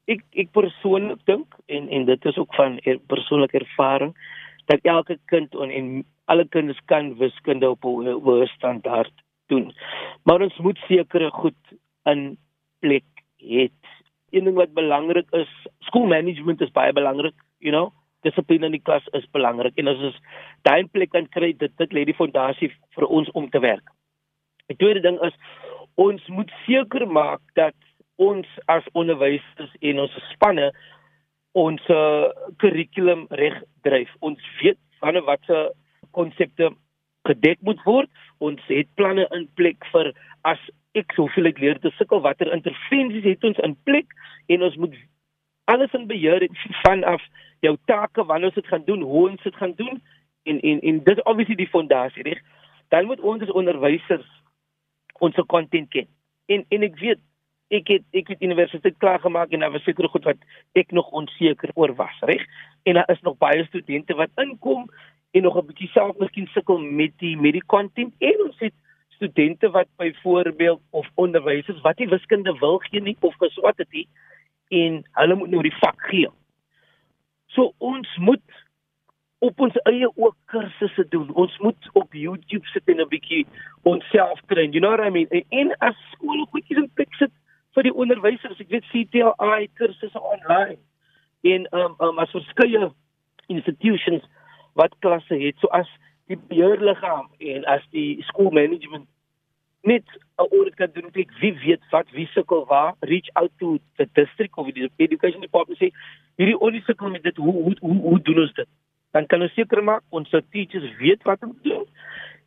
Ek 0.07 0.25
ek 0.37 0.53
persoonlik 0.53 1.23
dink 1.25 1.55
en 1.67 1.89
en 1.89 2.05
dit 2.05 2.25
is 2.25 2.37
ook 2.39 2.55
van 2.55 2.79
er, 2.85 2.99
persoonlike 3.09 3.59
ervaring 3.59 4.15
dat 4.67 4.81
elke 4.83 5.19
kind 5.33 5.55
en, 5.55 5.71
en 5.71 6.05
alle 6.25 6.49
kinders 6.49 6.81
kan 6.89 7.17
wiskunde 7.21 7.71
op 7.71 7.85
'n 7.85 8.21
hoë 8.25 8.47
standaard 8.57 9.13
doen. 9.47 9.73
Maar 10.25 10.41
ons 10.41 10.57
moet 10.59 10.79
sekere 10.89 11.31
goed 11.31 11.61
in 12.05 12.39
plek 12.81 13.05
hê 13.41 13.69
een 14.35 14.45
ding 14.45 14.57
wat 14.57 14.73
belangrik 14.75 15.31
is, 15.31 15.51
school 15.79 16.07
management 16.07 16.61
is 16.61 16.73
baie 16.75 16.93
belangrik, 16.93 17.35
you 17.59 17.73
know. 17.73 17.93
Dissipline 18.25 18.65
in 18.65 18.73
die 18.73 18.83
klas 18.83 19.05
is 19.13 19.27
belangrik 19.37 19.77
en 19.79 19.89
as 19.89 20.01
ons 20.09 20.17
daai 20.67 20.89
plek 20.89 21.13
kan 21.13 21.29
kry, 21.29 21.53
dit 21.53 21.73
dit 21.77 21.93
lê 21.93 22.05
die 22.09 22.17
fondasie 22.17 22.71
vir 22.97 23.07
ons 23.07 23.31
om 23.39 23.51
te 23.51 23.61
werk. 23.61 23.85
Die 24.73 24.79
tweede 24.81 25.03
ding 25.05 25.21
is 25.29 25.37
ons 26.01 26.25
moet 26.29 26.51
seker 26.65 27.05
maak 27.07 27.43
dat 27.55 27.77
ons 28.23 28.47
as 28.71 28.87
onderwysers 28.93 29.73
en 29.81 30.05
ons 30.05 30.19
spanne 30.33 30.71
ons 31.55 31.83
kurrikulum 32.59 33.27
reg 33.31 33.61
dryf. 33.87 34.11
Ons 34.21 34.43
weet 34.61 34.79
van 35.03 35.19
watter 35.27 35.71
konsepte 36.11 36.71
gedek 37.29 37.61
moet 37.63 37.83
word. 37.87 38.11
Ons 38.39 38.63
het 38.71 38.91
planne 38.99 39.27
in 39.37 39.47
plek 39.59 39.87
vir 39.93 40.13
as 40.43 40.61
ek 40.99 41.15
soveel 41.17 41.51
ek 41.51 41.61
leer 41.63 41.81
te 41.83 41.93
sukkel 41.99 42.23
watter 42.23 42.51
intervensies 42.55 43.27
het 43.27 43.45
ons 43.47 43.61
in 43.67 43.75
plek 43.87 44.11
en 44.53 44.63
ons 44.67 44.77
moet 44.83 44.95
alles 45.71 45.95
in 45.97 46.07
beheer 46.07 46.45
vanaf 46.83 47.23
jou 47.65 47.75
take 47.89 48.25
wanneer 48.29 48.53
ons 48.53 48.59
dit 48.59 48.69
gaan 48.69 48.85
doen, 48.85 49.03
hoe 49.03 49.29
ons 49.31 49.43
dit 49.43 49.57
gaan 49.57 49.73
doen 49.79 50.03
en 50.45 50.61
en 50.61 50.81
en 50.81 50.99
dit 51.05 51.17
is 51.17 51.25
obviously 51.25 51.57
die 51.57 51.71
fondasie, 51.73 52.23
reg? 52.23 52.43
Dan 52.93 53.07
moet 53.09 53.21
ons 53.21 53.43
as 53.43 53.55
onderwysers 53.57 54.27
ons 55.25 55.39
kontent 55.49 55.89
ken. 55.91 56.09
En 56.47 56.67
en 56.69 56.85
ek 56.85 56.99
weet 57.01 57.23
ek 57.79 57.91
het 57.93 58.05
ek 58.21 58.31
het 58.35 58.43
universiteit 58.43 58.97
klaar 59.03 59.21
gemaak 59.21 59.53
en 59.53 59.65
daar 59.65 59.75
was 59.75 59.85
seker 59.87 60.09
goed 60.09 60.25
wat 60.25 60.41
ek 60.73 60.93
nog 60.93 61.11
onseker 61.11 61.71
oor 61.75 61.95
was, 61.99 62.17
reg? 62.21 62.43
En 62.85 62.95
daar 62.95 63.11
is 63.11 63.21
nog 63.21 63.39
baie 63.39 63.65
studente 63.65 64.15
wat 64.15 64.31
inkom 64.43 64.89
en 65.33 65.43
nog 65.43 65.57
'n 65.57 65.67
bietjie 65.67 65.89
self 65.89 66.19
miskien 66.19 66.47
sukkel 66.47 66.79
met 66.79 67.13
die 67.19 67.37
met 67.37 67.53
die 67.53 67.67
content 67.67 68.15
en 68.19 68.45
ons 68.45 68.59
het 68.59 68.75
studente 69.09 69.71
wat 69.71 69.89
byvoorbeeld 69.97 70.81
of 70.91 71.11
onderwysers 71.15 71.81
wat 71.81 71.99
nie 71.99 72.09
wiskunde 72.09 72.59
wil 72.59 72.79
gee 72.79 73.01
nie 73.01 73.17
of 73.21 73.35
geswat 73.39 73.79
het 73.79 73.93
nie 73.93 74.09
en 74.69 75.03
hulle 75.13 75.35
moet 75.35 75.51
nou 75.51 75.63
die 75.63 75.79
vak 75.79 76.01
gee. 76.11 76.29
So 77.47 77.73
ons 77.79 78.17
moet 78.17 78.65
op 79.45 79.61
ons 79.61 79.77
eie 79.91 80.09
ook 80.17 80.37
kursusse 80.51 81.05
doen. 81.09 81.31
Ons 81.35 81.59
moet 81.59 81.89
op 81.93 82.15
YouTube 82.15 82.67
sit 82.67 82.89
en 82.89 83.01
'n 83.01 83.09
bietjie 83.09 83.47
onsself 83.83 84.41
train. 84.47 84.73
You 84.73 84.81
know 84.81 84.97
what 84.97 85.07
I 85.07 85.11
mean? 85.11 85.45
En 85.49 85.77
as 85.79 85.97
skool 86.13 86.47
goedjies 86.47 86.79
in 86.79 86.91
plek 86.95 87.15
sit 87.15 87.31
vir 87.75 87.89
die 87.89 87.95
onderwysers, 87.95 88.61
ek 88.61 88.71
weet 88.71 88.91
CTLI 88.93 89.69
kursusse 89.79 90.21
online. 90.21 90.79
En 91.43 91.67
um, 91.77 91.97
um 91.99 92.19
as 92.23 92.31
verskeie 92.31 92.91
institutions 93.53 94.25
wat 94.79 94.95
klasse 95.05 95.37
het. 95.39 95.59
So 95.61 95.69
as 95.75 95.91
die 96.31 96.39
beheerliggaam 96.49 97.29
en 97.39 97.67
as 97.69 97.85
die 97.93 98.23
skoolmanagement 98.31 99.09
net 99.85 100.05
'n 100.39 100.49
audit 100.57 100.75
kan 100.75 100.91
doen 100.93 101.11
kyk 101.11 101.31
wie 101.41 101.53
weet 101.65 101.83
wat 101.91 102.11
wie 102.11 102.27
sukkel 102.27 102.65
waar 102.67 102.95
reach 103.01 103.29
out 103.33 103.53
to 103.59 103.79
the 103.97 104.09
district 104.13 104.57
of 104.57 104.73
the 104.73 104.91
education 104.97 105.41
department 105.41 105.79
sê 105.79 105.91
hierdie 106.37 106.59
onnisukkel 106.59 107.11
met 107.11 107.23
dit 107.23 107.37
hoe 107.37 107.53
hoe 107.53 107.77
hoe, 107.81 108.01
hoe 108.01 108.21
doen 108.23 108.41
ons 108.45 108.53
dit 108.53 108.69
dan 109.11 109.27
kan 109.27 109.43
ons 109.43 109.55
seker 109.55 109.85
maak 109.85 110.03
ons 110.09 110.31
teachers 110.51 110.97
weet 110.97 111.23
wat 111.23 111.43
om 111.43 111.53
te 111.53 111.69
doen 111.69 111.87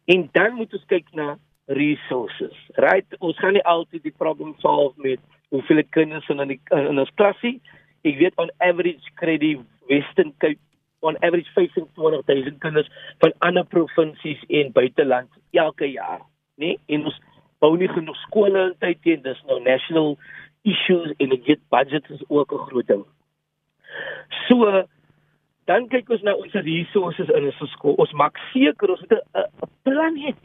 en 0.06 0.30
dan 0.32 0.54
moet 0.54 0.74
ons 0.74 0.86
kyk 0.86 1.14
na 1.14 1.38
resources 1.68 2.56
right 2.78 3.18
ons 3.20 3.38
gaan 3.38 3.54
nie 3.54 3.66
altyd 3.66 4.04
die 4.04 4.16
probleem 4.18 4.56
solve 4.60 4.96
met 5.02 5.20
hoeveel 5.50 5.84
kinders 5.90 6.30
in 6.30 6.40
in, 6.40 6.60
in 6.70 7.00
ons 7.00 7.14
klasie 7.16 7.60
ek 8.04 8.18
weet 8.22 8.38
on 8.38 8.52
average 8.60 9.16
kry 9.16 9.38
die 9.38 9.58
Western 9.90 10.34
Cape 10.40 10.60
on 11.00 11.18
average 11.24 11.50
25000 11.54 12.60
kinders 12.60 12.90
van 13.20 13.34
ander 13.40 13.66
provinsies 13.66 14.44
en 14.48 14.72
buiteland 14.72 15.30
elke 15.52 15.92
jaar, 15.92 16.22
né? 16.56 16.66
Nee? 16.66 16.80
En 16.86 17.06
ons 17.06 17.20
bou 17.60 17.78
nie 17.78 17.90
genoeg 17.90 18.18
skole 18.26 18.68
in 18.70 18.76
tyd 18.82 19.02
teen 19.06 19.24
dis 19.26 19.40
nou 19.50 19.60
national 19.64 20.16
issues 20.68 21.14
en 21.24 21.34
ek 21.38 21.46
weet 21.48 21.64
budget 21.74 22.10
is 22.14 22.24
ook 22.28 22.54
'n 22.54 22.66
groot 22.70 22.88
ding. 22.88 23.06
So 24.48 24.86
dan 25.66 25.88
kyk 25.88 26.10
ons 26.10 26.22
na 26.22 26.34
ons 26.34 26.54
resources 26.54 27.30
in 27.30 27.48
'n 27.48 27.68
skool. 27.68 27.96
Ons 27.98 28.12
maak 28.12 28.38
seker 28.54 28.90
ons 28.90 29.02
het 29.02 29.12
'n 29.34 29.70
plan 29.84 30.16
het. 30.18 30.44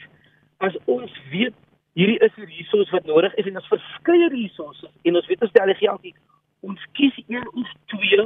As 0.63 0.77
ons 0.87 1.11
weet 1.33 1.55
hierdie 1.99 2.21
is 2.23 2.35
'n 2.39 2.47
resource 2.47 2.91
wat 2.91 3.05
nodig 3.05 3.35
is 3.35 3.47
en 3.47 3.57
ons 3.61 3.73
verskeie 3.75 4.29
resources 4.29 4.91
en 5.03 5.17
ons 5.17 5.27
weet 5.27 5.43
ons 5.43 5.53
die 5.53 5.75
geld 5.75 6.03
hier. 6.03 6.19
Ons 6.61 6.81
kies 6.93 7.17
een 7.27 7.47
of 7.63 7.73
twee. 7.87 8.23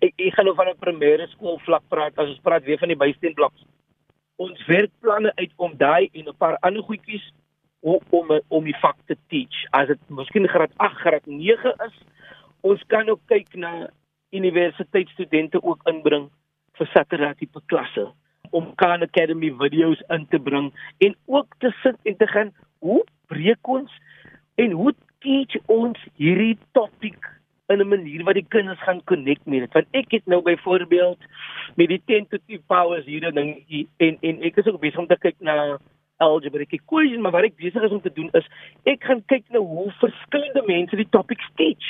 Ek, 0.00 0.12
ek 0.16 0.34
gaan 0.34 0.44
nou 0.44 0.54
van 0.54 0.68
'n 0.68 0.82
primêre 0.82 1.28
skool 1.28 1.58
vlak 1.58 1.82
praat 1.88 2.18
as 2.18 2.28
ons 2.28 2.42
praat 2.42 2.64
weer 2.64 2.78
van 2.78 2.88
die 2.88 2.96
bysteen 2.96 3.34
bloks. 3.34 3.64
Ons 4.36 4.66
werkplanne 4.66 5.32
uit 5.36 5.52
om 5.56 5.76
daai 5.76 6.10
en 6.12 6.28
'n 6.28 6.36
paar 6.38 6.58
ander 6.60 6.82
goedjies 6.82 7.32
om 7.80 8.00
om 8.10 8.40
om 8.48 8.64
die 8.64 8.80
vak 8.82 8.96
te 9.06 9.16
teach. 9.28 9.64
As 9.70 9.86
dit 9.86 10.00
miskien 10.08 10.48
graad 10.48 10.72
8, 10.76 10.96
graad 10.96 11.26
9 11.26 11.74
is, 11.86 11.96
ons 12.60 12.82
kan 12.86 13.08
ook 13.08 13.20
kyk 13.26 13.54
na 13.54 13.90
universiteitsstudente 14.30 15.62
ook 15.62 15.88
inbring 15.88 16.30
vir 16.72 16.86
Saturday 16.86 17.34
tipe 17.34 17.60
klasse 17.66 18.12
om 18.50 18.72
Khan 18.74 19.02
Academy 19.02 19.52
video's 19.62 20.02
in 20.08 20.26
te 20.30 20.38
bring 20.38 20.72
en 20.98 21.16
ook 21.26 21.54
te 21.58 21.72
sit 21.82 21.96
en 22.02 22.16
te 22.16 22.26
gaan 22.26 22.52
hoe 22.78 23.04
breek 23.26 23.68
ons 23.68 23.92
en 24.54 24.70
hoe 24.70 24.94
teach 25.24 25.56
ons 25.66 25.98
hierdie 26.16 26.58
topik 26.72 27.28
in 27.70 27.80
'n 27.80 27.88
manier 27.88 28.24
wat 28.24 28.34
die 28.34 28.48
kinders 28.48 28.82
gaan 28.82 29.04
connect 29.04 29.46
met 29.46 29.60
dit? 29.60 29.72
Want 29.72 29.86
ek 29.90 30.10
het 30.10 30.26
nou 30.26 30.42
byvoorbeeld 30.42 31.18
met 31.76 31.88
die 31.88 32.02
tentative 32.04 32.62
powers 32.66 33.04
hierdie 33.04 33.32
ding 33.32 33.50
en 33.96 34.16
en 34.20 34.42
ek 34.42 34.56
is 34.56 34.66
ook 34.66 34.80
besig 34.80 34.98
om 34.98 35.06
te 35.06 35.16
kyk 35.18 35.36
na 35.38 35.78
algebraic 36.16 36.72
equation 36.72 37.20
maar 37.20 37.32
wat 37.32 37.44
ek 37.44 37.56
besig 37.56 37.82
is 37.82 37.90
om 37.90 38.00
te 38.00 38.12
doen 38.12 38.28
is 38.32 38.48
ek 38.84 39.04
gaan 39.04 39.22
kyk 39.26 39.44
na 39.50 39.58
hoe 39.58 39.92
verskillende 40.00 40.62
mense 40.66 40.96
die 40.96 41.08
topics 41.10 41.48
teach. 41.54 41.86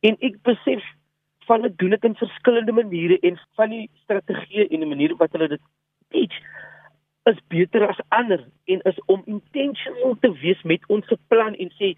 En 0.00 0.16
ek 0.20 0.36
besef 0.42 0.84
van 1.46 1.62
dit 1.62 1.78
doen 1.78 1.90
dit 1.90 2.04
in 2.04 2.14
verskillende 2.14 2.72
maniere 2.72 3.18
en 3.20 3.40
van 3.56 3.70
die 3.70 3.90
strategieë 4.04 4.68
en 4.70 4.84
die 4.84 4.88
maniere 4.88 5.16
wat 5.16 5.32
hulle 5.32 5.48
dit 5.48 5.64
teach 6.14 6.36
is 7.30 7.40
beter 7.52 7.86
as 7.88 8.00
ander 8.16 8.40
en 8.72 8.82
is 8.90 9.00
om 9.12 9.22
intentional 9.30 10.16
te 10.20 10.30
wees 10.42 10.60
met 10.62 10.84
ons 10.92 11.16
plan 11.32 11.56
en 11.56 11.72
sê 11.80 11.94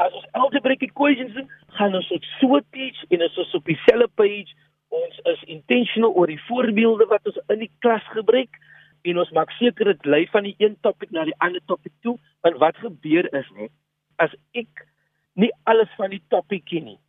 as 0.00 0.14
ons 0.16 0.28
algebraic 0.40 0.84
equations 0.86 1.34
doen, 1.36 1.48
gaan 1.78 1.94
ons 1.98 2.08
dit 2.08 2.28
so 2.38 2.60
teach 2.76 3.00
en 3.12 3.24
as 3.26 3.36
ons 3.38 3.54
op 3.58 3.68
dieselfde 3.68 4.08
page. 4.20 4.56
Ons 4.92 5.20
is 5.34 5.44
intentional 5.52 6.16
oor 6.16 6.28
die 6.28 6.40
voorbeelde 6.48 7.06
wat 7.12 7.28
ons 7.28 7.38
in 7.52 7.62
die 7.66 7.70
klas 7.84 8.04
gebruik 8.16 8.56
en 9.08 9.20
ons 9.20 9.30
maak 9.36 9.52
seker 9.58 9.92
dit 9.92 10.10
lei 10.14 10.24
van 10.32 10.48
die 10.48 10.56
een 10.58 10.74
topik 10.86 11.12
na 11.12 11.24
die 11.28 11.38
ander 11.44 11.62
topik 11.70 11.94
toe 12.06 12.16
want 12.44 12.58
wat 12.62 12.80
gebeur 12.80 13.28
is 13.30 13.48
net 13.60 13.72
as 14.22 14.34
ek 14.58 14.84
nie 15.40 15.50
alles 15.70 15.90
van 16.00 16.12
die 16.12 16.22
topik 16.32 16.68
ken 16.68 16.92
nie 16.92 17.00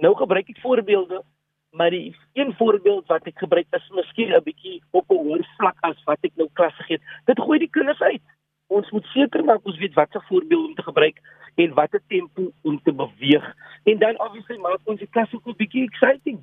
Nou 0.00 0.14
gebruik 0.16 0.48
ek 0.48 0.60
voorbeelde, 0.62 1.20
maar 1.70 1.90
die 1.90 2.16
een 2.32 2.54
voorbeeld 2.56 3.06
wat 3.06 3.26
ek 3.26 3.38
gebruik 3.38 3.66
is 3.70 3.88
miskien 3.94 4.32
'n 4.34 4.42
bietjie 4.42 4.82
op 4.90 5.10
'n 5.10 5.22
hoër 5.24 5.44
vlak 5.56 5.76
as 5.80 6.02
wat 6.04 6.18
ek 6.20 6.32
nou 6.34 6.48
klas 6.52 6.74
gegee 6.74 6.96
het. 6.96 7.06
Dit 7.24 7.40
gooi 7.40 7.58
die 7.58 7.70
kinders 7.70 8.00
uit. 8.00 8.22
Ons 8.66 8.90
moet 8.90 9.04
seker 9.04 9.44
maak 9.44 9.60
ons 9.66 9.78
weet 9.78 9.94
watse 9.94 10.20
voorbeeld 10.28 10.66
om 10.66 10.74
te 10.74 10.82
gebruik 10.82 11.18
en 11.54 11.74
watter 11.74 12.02
tempo 12.06 12.52
om 12.62 12.82
te 12.82 12.92
beweeg. 12.92 13.54
En 13.84 13.98
dan 13.98 14.20
obviously 14.20 14.56
maak 14.56 14.80
ons 14.84 14.98
die 14.98 15.10
klas 15.10 15.34
ook 15.34 15.46
'n 15.46 15.56
bietjie 15.56 15.84
exciting. 15.84 16.38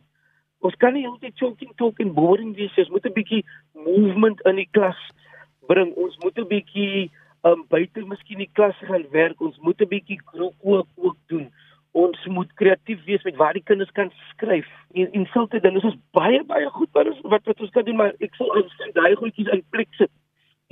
Ons 0.59 0.75
kan 0.75 0.93
nie 0.93 1.07
altyd 1.07 1.37
choking 1.37 1.71
talk 1.75 1.99
en 1.99 2.13
boring 2.13 2.55
wees. 2.55 2.77
Ons 2.77 2.89
moet 2.89 3.05
'n 3.05 3.13
bietjie 3.13 3.45
movement 3.73 4.41
in 4.41 4.55
die 4.55 4.69
klas 4.71 5.11
bring. 5.67 5.93
Ons 5.93 6.17
moet 6.17 6.37
'n 6.37 6.47
bietjie 6.47 7.11
um 7.43 7.65
buite 7.67 8.05
miskien 8.05 8.37
die 8.37 8.49
klas 8.53 8.75
gaan 8.75 9.05
werk. 9.11 9.41
Ons 9.41 9.57
moet 9.57 9.81
'n 9.81 9.87
bietjie 9.87 10.21
groep 10.25 10.55
ook, 10.63 10.87
ook 10.95 11.17
doen 11.27 11.51
ons 11.97 12.25
moet 12.33 12.51
kreatief 12.59 13.03
wees 13.07 13.23
met 13.25 13.37
waar 13.39 13.57
die 13.57 13.65
kinders 13.65 13.91
kan 13.97 14.11
skryf. 14.31 14.67
En 14.93 15.09
en 15.19 15.25
sulke 15.33 15.61
dinge 15.63 15.81
is 15.89 15.99
baie 16.17 16.43
baie 16.51 16.69
goed 16.75 16.91
wat 16.97 17.09
ons 17.11 17.21
wat 17.33 17.45
wat 17.49 17.61
ons 17.65 17.73
kan 17.75 17.85
doen 17.87 17.99
maar 18.01 18.13
ek 18.27 18.35
sal 18.39 18.51
ons 18.61 18.77
daai 18.97 19.15
goedjies 19.15 19.51
in 19.55 19.63
plek 19.75 19.89
sit. 19.99 20.11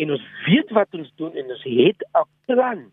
En 0.02 0.12
ons 0.18 0.26
weet 0.46 0.74
wat 0.78 1.00
ons 1.00 1.12
doen 1.22 1.36
en 1.42 1.52
ons 1.58 1.64
het 1.64 2.06
'n 2.22 2.26
plan. 2.46 2.86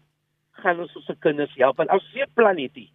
Gaan 0.62 0.81
ons 0.81 0.97
ons 0.97 1.19
kinders 1.19 1.57
help? 1.57 1.81
En 1.81 1.89
as 1.89 2.05
jy 2.15 2.27
plan 2.35 2.59
het 2.59 2.77
jy 2.77 2.89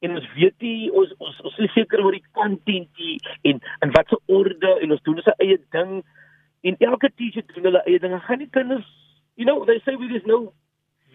en 0.00 0.14
ons 0.14 0.28
weet 0.34 0.54
jy 0.62 0.90
ons 0.90 1.12
ons 1.18 1.40
ons 1.42 1.58
is 1.58 1.72
seker 1.74 2.04
oor 2.04 2.14
die 2.14 2.30
content 2.32 2.88
jy 2.96 3.18
en 3.42 3.60
en 3.82 3.90
wat 3.90 4.08
se 4.08 4.18
orde 4.26 4.78
en 4.80 4.92
ons 4.92 5.02
doen 5.02 5.20
ons 5.20 5.34
eie 5.38 5.58
ding. 5.70 6.02
En 6.62 6.76
elke 6.78 7.10
teacher 7.16 7.44
doen 7.54 7.70
hulle 7.70 7.82
eie 7.86 7.98
dinge 7.98 8.20
gaan 8.20 8.38
die 8.38 8.50
kinders 8.50 8.88
you 9.38 9.46
know 9.46 9.64
they 9.64 9.78
say 9.84 9.96
we 9.96 10.08
just 10.08 10.26
know 10.26 10.52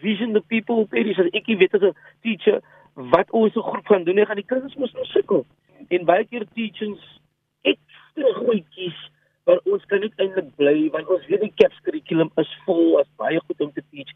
vision 0.02 0.32
the 0.32 0.40
people 0.40 0.86
period 0.86 1.18
as 1.20 1.30
ek 1.32 1.46
weet 1.46 1.74
as 1.74 1.82
'n 1.82 1.96
teacher 2.22 2.60
wat 2.94 3.30
ons 3.30 3.52
groep 3.52 3.86
gaan 3.86 4.04
doen, 4.04 4.20
jy 4.20 4.26
gaan 4.28 4.40
die 4.40 4.46
kinders 4.46 4.76
mos 4.78 4.92
nou 4.94 5.04
sukkel. 5.10 5.44
En 5.90 6.06
baie 6.08 6.24
keer 6.30 6.46
teachings 6.54 7.02
ekstra 7.66 8.30
goedjies 8.38 9.00
waar 9.44 9.60
ons 9.68 9.84
kan 9.90 10.00
net 10.00 10.14
eintlik 10.22 10.48
bly 10.60 10.76
want 10.94 11.10
ons 11.12 11.26
weet 11.28 11.42
die 11.44 11.52
CAPS 11.60 11.82
kurrikulum 11.84 12.30
is 12.40 12.50
vol 12.64 13.00
as 13.02 13.10
baie 13.20 13.40
goed 13.44 13.60
om 13.66 13.72
te 13.74 13.84
teach, 13.90 14.12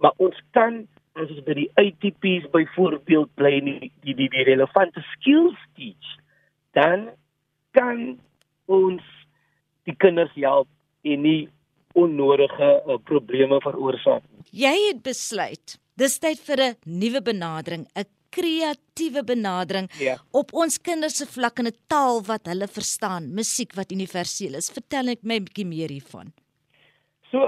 maar 0.00 0.14
ons 0.22 0.36
kan 0.56 0.84
as 1.18 1.28
ons 1.28 1.42
by 1.44 1.56
die 1.58 1.68
ATPs 1.80 2.48
byvoorbeeld 2.54 3.32
bly 3.36 3.52
en 3.58 3.68
die 3.68 3.90
die 4.06 4.16
die, 4.16 4.28
die 4.32 4.46
relevante 4.48 5.02
skills 5.16 5.58
teach, 5.76 6.14
dan 6.78 7.10
kan 7.76 8.16
ons 8.70 9.04
die 9.88 9.96
kinders 9.98 10.32
help 10.38 10.70
en 11.04 11.24
nie 11.26 11.48
onnodige 11.98 12.70
uh, 12.86 12.96
probleme 13.04 13.58
veroorsaak. 13.64 14.22
Jy 14.54 14.72
het 14.86 15.02
besluit 15.02 15.76
dis 16.00 16.16
tyd 16.22 16.40
vir 16.46 16.60
'n 16.70 16.76
nuwe 16.86 17.20
benadering, 17.20 17.84
'n 17.96 18.06
kreatiewe 18.30 19.24
benadering 19.26 19.88
ja. 19.98 20.16
op 20.32 20.52
ons 20.52 20.78
kinders 20.78 21.18
se 21.20 21.26
vlak 21.26 21.58
in 21.58 21.66
'n 21.66 21.78
taal 21.86 22.22
wat 22.26 22.46
hulle 22.46 22.68
verstaan, 22.68 23.34
musiek 23.34 23.74
wat 23.74 23.92
universeel 23.92 24.54
is. 24.54 24.70
Vertel 24.70 25.04
net 25.04 25.22
my 25.22 25.36
'n 25.38 25.44
bietjie 25.44 25.66
meer 25.66 25.90
hiervan. 25.90 26.32
So 27.30 27.38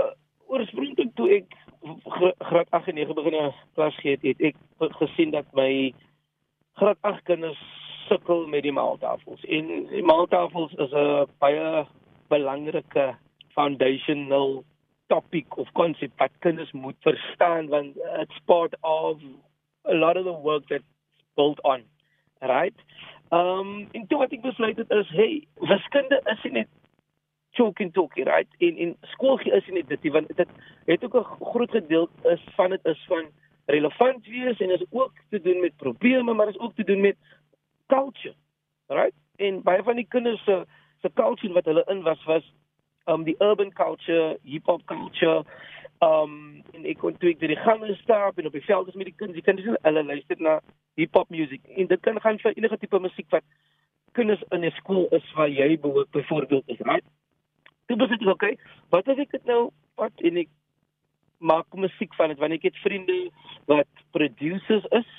oorspronklik 0.47 1.15
toe 1.17 1.29
ek 1.39 1.49
graad 2.39 2.71
8 2.71 2.89
en 2.89 2.95
9 2.95 3.15
begin 3.15 3.53
klas 3.75 3.97
gee 4.03 4.19
het, 4.23 4.41
ek 4.41 4.57
gesien 4.99 5.31
dat 5.31 5.47
my 5.55 5.95
graad 6.79 6.99
8 7.03 7.25
kinders 7.25 7.59
sukkel 8.09 8.47
met 8.47 8.63
die 8.63 8.73
maaltafels. 8.73 9.45
En 9.49 9.89
die 9.91 10.03
maaltafels 10.03 10.73
is 10.73 10.93
'n 10.93 11.27
baie 11.39 11.87
belangrike 12.29 13.15
foundational 13.55 14.65
topic 15.07 15.57
of 15.57 15.73
concept 15.73 16.17
wat 16.19 16.31
kinders 16.39 16.73
moet 16.73 16.97
verstaan 17.01 17.69
want 17.69 17.97
it's 18.21 18.39
part 18.45 18.77
of 18.81 19.19
a 19.85 19.95
lot 19.95 20.17
of 20.17 20.25
the 20.25 20.33
work 20.33 20.65
that's 20.69 20.85
built 21.37 21.61
on 21.65 21.83
right? 22.41 22.75
Um 23.31 23.89
en 23.93 24.07
toe 24.07 24.19
wat 24.19 24.33
ek 24.33 24.43
besluit 24.43 24.77
het 24.77 24.91
is 24.91 25.09
hey 25.17 25.47
wiskunde 25.55 26.21
is 26.35 26.43
nie 26.43 26.53
net 26.53 26.71
choking 27.57 27.93
talking 27.93 28.27
right? 28.27 28.49
In 28.59 28.77
in 28.77 28.97
skoolgie 29.15 29.55
is 29.57 29.69
nie 29.69 29.85
dit 29.87 30.11
want 30.13 30.37
dit 30.37 30.49
het 30.87 31.05
ook 31.05 31.17
'n 31.17 31.45
groot 31.45 31.71
gedeelte 31.71 32.29
is 32.35 32.45
van 32.57 32.71
dit 32.71 32.85
is 32.85 33.05
van 33.09 33.31
relevant 33.67 34.27
wees 34.27 34.61
en 34.61 34.71
is 34.71 34.85
ook 34.91 35.13
te 35.31 35.41
doen 35.41 35.61
met 35.61 35.77
probleme 35.77 36.35
maar 36.35 36.49
is 36.49 36.59
ook 36.59 36.75
te 36.75 36.85
doen 36.85 37.01
met 37.01 37.17
culture 37.87 38.35
right? 38.89 39.15
En 39.37 39.63
baie 39.63 39.83
van 39.83 39.97
die 39.97 40.09
kinders 40.09 40.45
se 40.45 40.67
se 41.01 41.11
culture 41.15 41.53
wat 41.53 41.65
hulle 41.65 41.85
in 41.87 42.03
was 42.03 42.25
was 42.25 42.53
um 43.07 43.25
die 43.25 43.37
urban 43.39 43.73
culture 43.73 44.39
hip 44.43 44.67
hop 44.67 44.85
culture 44.87 45.45
um 46.03 46.63
en 46.73 46.87
ek 46.89 46.99
kon 47.03 47.17
toe 47.21 47.31
ek 47.31 47.41
deur 47.41 47.53
die 47.53 47.63
gange 47.63 47.95
stap 48.01 48.39
en 48.39 48.49
op 48.49 48.57
die 48.57 48.65
veld 48.67 48.89
is 48.89 48.99
met 48.99 49.11
die 49.11 49.17
kinders, 49.17 49.39
die 49.39 49.47
kinders 49.47 49.83
hulle 49.87 50.03
luister 50.09 50.41
na 50.41 50.59
hip 50.99 51.15
hop 51.15 51.31
musiek. 51.31 51.63
En 51.77 51.91
dit 51.91 52.03
kan 52.03 52.19
gaan 52.21 52.41
vir 52.43 52.57
enige 52.57 52.79
tipe 52.83 53.01
musiek 53.03 53.29
wat 53.35 53.45
kinders 54.19 54.43
in 54.51 54.65
'n 54.65 54.73
skool 54.81 55.07
is 55.19 55.33
waar 55.37 55.49
jy 55.49 55.79
behoort 55.79 56.11
byvoorbeeld 56.11 56.69
is, 56.69 56.81
right? 56.81 57.05
Toe 57.87 57.97
besluit 57.97 58.23
ek, 58.23 58.29
okay, 58.29 58.57
wat 58.91 59.09
as 59.09 59.19
ek 59.19 59.31
dit 59.31 59.45
nou 59.47 59.71
wat 59.97 60.13
en 60.25 60.37
ek 60.37 60.49
maak 61.39 61.67
musiek 61.75 62.15
van 62.15 62.29
dit 62.29 62.39
want 62.39 62.53
ek 62.53 62.63
het 62.63 62.77
vriende 62.83 63.31
wat 63.67 63.89
producers 64.11 64.85
is 64.91 65.11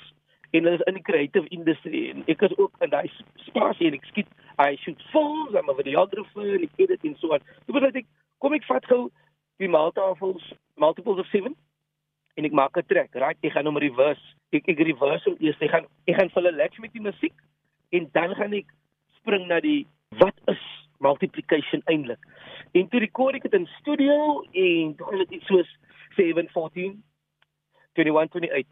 en 0.52 0.64
hulle 0.64 0.78
is 0.78 0.86
in 0.86 0.94
die 0.94 1.02
creative 1.02 1.48
industry 1.48 2.10
en 2.10 2.24
ek 2.28 2.42
is 2.42 2.56
ook 2.58 2.72
in 2.80 2.90
daai 2.90 3.10
spasie 3.48 3.86
en 3.86 3.94
ek 3.94 4.04
skiet 4.04 4.28
I 4.58 4.76
shoot 4.76 5.00
films, 5.10 5.54
I'm 5.54 5.68
a 5.68 5.74
videographer 5.74 6.54
en 6.54 6.62
ek 6.62 6.76
edit 6.78 7.02
en 7.02 7.16
so 7.18 7.32
aan. 7.34 7.42
Toe 7.66 7.74
besluit 7.74 7.96
ek, 8.04 8.06
kom 8.38 8.54
ek 8.54 8.66
vat 8.68 8.84
gou 8.86 9.10
die 9.62 9.68
maaltafels 9.68 10.52
multiples 10.74 11.18
of 11.18 11.26
7 11.32 11.54
en 12.34 12.44
ek 12.44 12.52
maak 12.52 12.76
'n 12.76 12.86
track 12.86 13.14
right? 13.14 13.38
Ek 13.42 13.52
gaan 13.52 13.66
hom 13.66 13.78
reverse 13.78 14.24
ek 14.52 14.68
ek 14.68 14.78
reverse 14.78 15.24
hom 15.28 15.36
eers 15.40 15.60
ek 15.60 15.70
gaan 15.70 15.86
ek 16.06 16.16
gaan 16.18 16.30
vir 16.30 16.42
hulle 16.42 16.56
lekker 16.56 16.80
met 16.80 16.92
die 16.92 17.06
musiek 17.08 17.34
en 17.90 18.08
dan 18.12 18.34
gaan 18.34 18.54
ek 18.54 18.70
spring 19.18 19.46
na 19.48 19.60
die 19.60 19.86
wat 20.20 20.36
is 20.52 20.62
multiplication 20.98 21.82
eintlik 21.86 22.22
en 22.72 22.88
toe 22.88 23.00
rekord 23.00 23.36
ek 23.38 23.46
dit 23.48 23.58
in 23.60 23.66
studio 23.80 24.42
en 24.66 24.94
dit 25.30 25.42
soos 25.50 25.70
7 26.16 26.48
14 26.54 27.02
21 27.94 28.30
28 28.30 28.66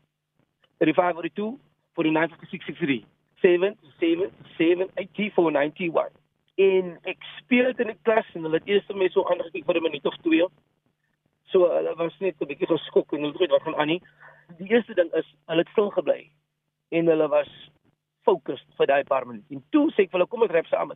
35 0.79 1.15
42 1.19 1.59
49 1.95 2.31
56 2.41 2.63
63 2.67 3.05
7 3.43 3.77
7 4.01 4.31
7 4.59 4.91
8 4.97 5.31
4 5.39 5.51
91 5.59 6.23
en 6.63 6.93
ek 7.09 7.19
speel 7.39 7.71
dit 7.71 7.81
in 7.81 7.93
die 7.93 8.01
klas 8.07 8.29
en 8.37 8.47
hulle 8.47 8.61
het 8.61 8.69
eers 8.69 8.95
my 8.95 9.09
so 9.13 9.25
aangekyk 9.25 9.67
vir 9.67 9.77
'n 9.81 9.83
minuut 9.83 10.07
of 10.07 10.17
twee. 10.23 10.47
So 11.53 11.69
hulle 11.69 11.95
was 11.97 12.19
net 12.21 12.41
'n 12.41 12.49
bietjie 12.49 12.67
geskok 12.67 13.13
en 13.13 13.21
hulle 13.25 13.37
geweet 13.37 13.51
wat 13.51 13.63
gaan 13.63 13.81
aan 13.81 13.93
nie. 13.95 14.03
Die 14.59 14.71
eerste 14.73 14.95
ding 14.95 15.13
is 15.13 15.29
hulle 15.47 15.65
het 15.65 15.73
stil 15.73 15.91
gebly 15.91 16.31
en 16.91 17.07
hulle 17.07 17.29
was 17.29 17.51
focused 18.25 18.69
vir 18.79 18.87
daai 18.87 19.05
paar 19.05 19.27
minute. 19.27 19.47
En 19.51 19.65
toe 19.71 19.91
sê 19.91 20.05
ek 20.05 20.11
vir 20.11 20.19
hulle 20.21 20.31
kom 20.31 20.43
ons 20.43 20.51
rap 20.51 20.67
saam. 20.67 20.93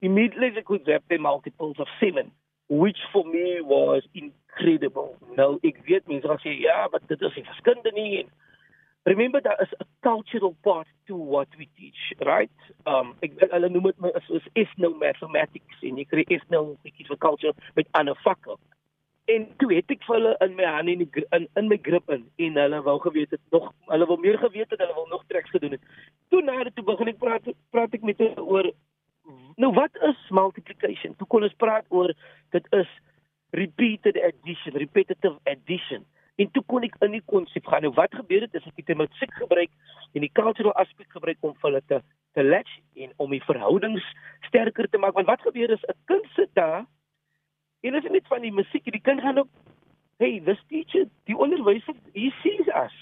Immediately 0.00 0.50
they 0.50 0.62
could 0.62 0.88
rap 0.88 1.04
the 1.08 1.18
multiples 1.18 1.78
of 1.78 1.88
7 2.00 2.32
which 2.68 2.98
for 3.12 3.24
me 3.24 3.60
was 3.60 4.02
incredible. 4.14 5.16
Nou 5.36 5.58
ek 5.62 5.82
weet 5.84 6.08
mense 6.08 6.28
gaan 6.28 6.40
sê 6.40 6.54
ja, 6.60 6.88
maar 6.90 7.00
dit 7.06 7.20
is 7.20 7.36
nie 7.36 7.44
verskinde 7.44 7.92
nie 7.92 8.22
en 8.22 8.30
remember 9.04 9.40
there 9.40 9.60
is 9.60 9.72
a 9.80 9.84
cultural 10.00 10.56
part 10.62 10.88
to 11.06 11.16
what 11.16 11.48
we 11.58 11.68
teach, 11.76 12.12
right? 12.24 12.70
Um 12.86 13.12
ek 13.20 13.36
hulle 13.50 13.68
noem 13.68 13.90
dit 13.92 14.30
is 14.38 14.48
ethno 14.64 14.94
mathematics 14.96 15.82
en 15.82 16.00
jy 16.00 16.06
kry 16.08 16.24
ethno 16.28 16.64
bietjie 16.86 17.08
vir 17.10 17.20
culture 17.28 17.52
met 17.76 17.90
ander 17.92 18.16
vakke. 18.24 18.56
En 19.24 19.46
toe 19.56 19.70
het 19.72 19.90
ek 19.90 20.02
vir 20.04 20.16
hulle 20.18 20.32
in 20.44 20.56
my 20.58 20.64
hand 20.68 20.90
in 20.92 21.00
die, 21.00 21.22
in 21.32 21.46
in 21.56 21.68
my 21.68 21.78
grip 21.82 22.10
in 22.12 22.26
en 22.46 22.58
hulle 22.60 22.80
wou 22.84 22.98
geweet 23.00 23.30
het 23.32 23.40
nog 23.54 23.70
hulle 23.88 24.06
wil 24.06 24.20
meer 24.20 24.38
geweet 24.38 24.70
het, 24.70 24.80
hulle 24.82 24.94
wil 24.94 25.06
nog 25.08 25.24
treks 25.32 25.50
gedoen 25.50 25.76
het. 25.76 25.86
Toe 26.28 26.42
na 26.44 26.64
dit 26.64 26.74
toe 26.76 26.84
begin 26.84 27.08
ek 27.08 27.22
praat 27.22 27.48
praat 27.72 27.94
ek 27.96 28.04
met 28.04 28.20
hulle 28.20 28.44
oor 28.44 28.68
nou 29.56 29.70
wat 29.72 29.96
is 30.08 30.20
multiplication? 30.28 31.16
Toe 31.16 31.26
kon 31.32 31.46
ons 31.46 31.56
praat 31.56 31.86
oor 31.88 32.12
dit 32.52 32.68
is 32.76 32.90
repeated 33.56 34.18
addition, 34.20 34.76
repetitive 34.76 35.38
addition. 35.48 36.04
En 36.36 36.50
toe 36.50 36.62
kon 36.66 36.84
ek 36.84 36.96
in 37.06 37.14
die 37.14 37.22
konsep 37.30 37.66
gaan. 37.70 37.86
Nou 37.86 37.94
wat 37.96 38.14
gebeur 38.14 38.44
het 38.44 38.58
is 38.58 38.66
ek 38.66 38.82
het 38.82 38.92
met 38.92 39.08
musiek 39.08 39.32
gebruik 39.38 39.70
en 40.12 40.26
die 40.26 40.32
cultural 40.36 40.74
aspek 40.82 41.08
gebruik 41.14 41.38
om 41.40 41.54
vir 41.62 41.70
hulle 41.70 41.82
te 41.88 42.02
te 42.34 42.42
latch 42.42 42.72
en 42.98 43.12
om 43.22 43.30
die 43.30 43.44
verhoudings 43.46 44.04
sterker 44.50 44.88
te 44.90 44.98
maak. 44.98 45.14
Want 45.16 45.30
wat 45.30 45.46
gebeur 45.46 45.70
is 45.70 45.88
'n 45.88 45.96
kind 46.10 46.26
sit 46.34 46.50
daar 46.58 46.84
en 47.84 47.92
dit 47.92 48.04
is 48.04 48.10
net 48.10 48.28
van 48.32 48.44
die 48.44 48.52
musiek. 48.52 48.86
Die 48.92 49.04
kind 49.04 49.20
gaan 49.20 49.38
op 49.44 49.50
hey, 50.22 50.40
this 50.44 50.60
teacher, 50.68 51.08
die 51.28 51.36
onderwyser, 51.36 51.96
he 52.14 52.30
sees 52.42 52.68
us. 52.70 52.94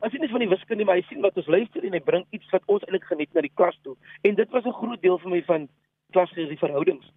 As 0.00 0.12
dit 0.14 0.22
is 0.24 0.30
van 0.32 0.40
die 0.40 0.48
wiskunde, 0.48 0.86
maar 0.88 0.96
hy 0.96 1.04
sien 1.08 1.20
wat 1.24 1.36
ons 1.36 1.50
luister 1.50 1.84
en 1.84 1.96
hy 1.96 2.00
bring 2.04 2.24
iets 2.36 2.48
wat 2.54 2.64
ons 2.72 2.86
eintlik 2.86 3.04
geniet 3.10 3.34
na 3.36 3.44
die 3.44 3.52
klas 3.52 3.76
toe. 3.84 3.96
En 4.24 4.38
dit 4.38 4.54
was 4.54 4.64
'n 4.64 4.78
groot 4.78 5.02
deel 5.02 5.18
vir 5.18 5.30
my 5.30 5.42
van 5.44 5.68
klas 6.12 6.30
se 6.32 6.56
verhoudings. 6.56 7.10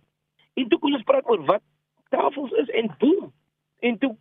En 0.53 0.67
toe 0.69 0.79
kon 0.79 0.93
ons 0.93 1.03
praat 1.03 1.29
oor 1.29 1.45
wat 1.45 1.63
tafels 2.09 2.51
is 2.51 2.69
en 2.69 2.95
boom. 2.99 3.31
En 3.79 3.97
toe 3.97 4.15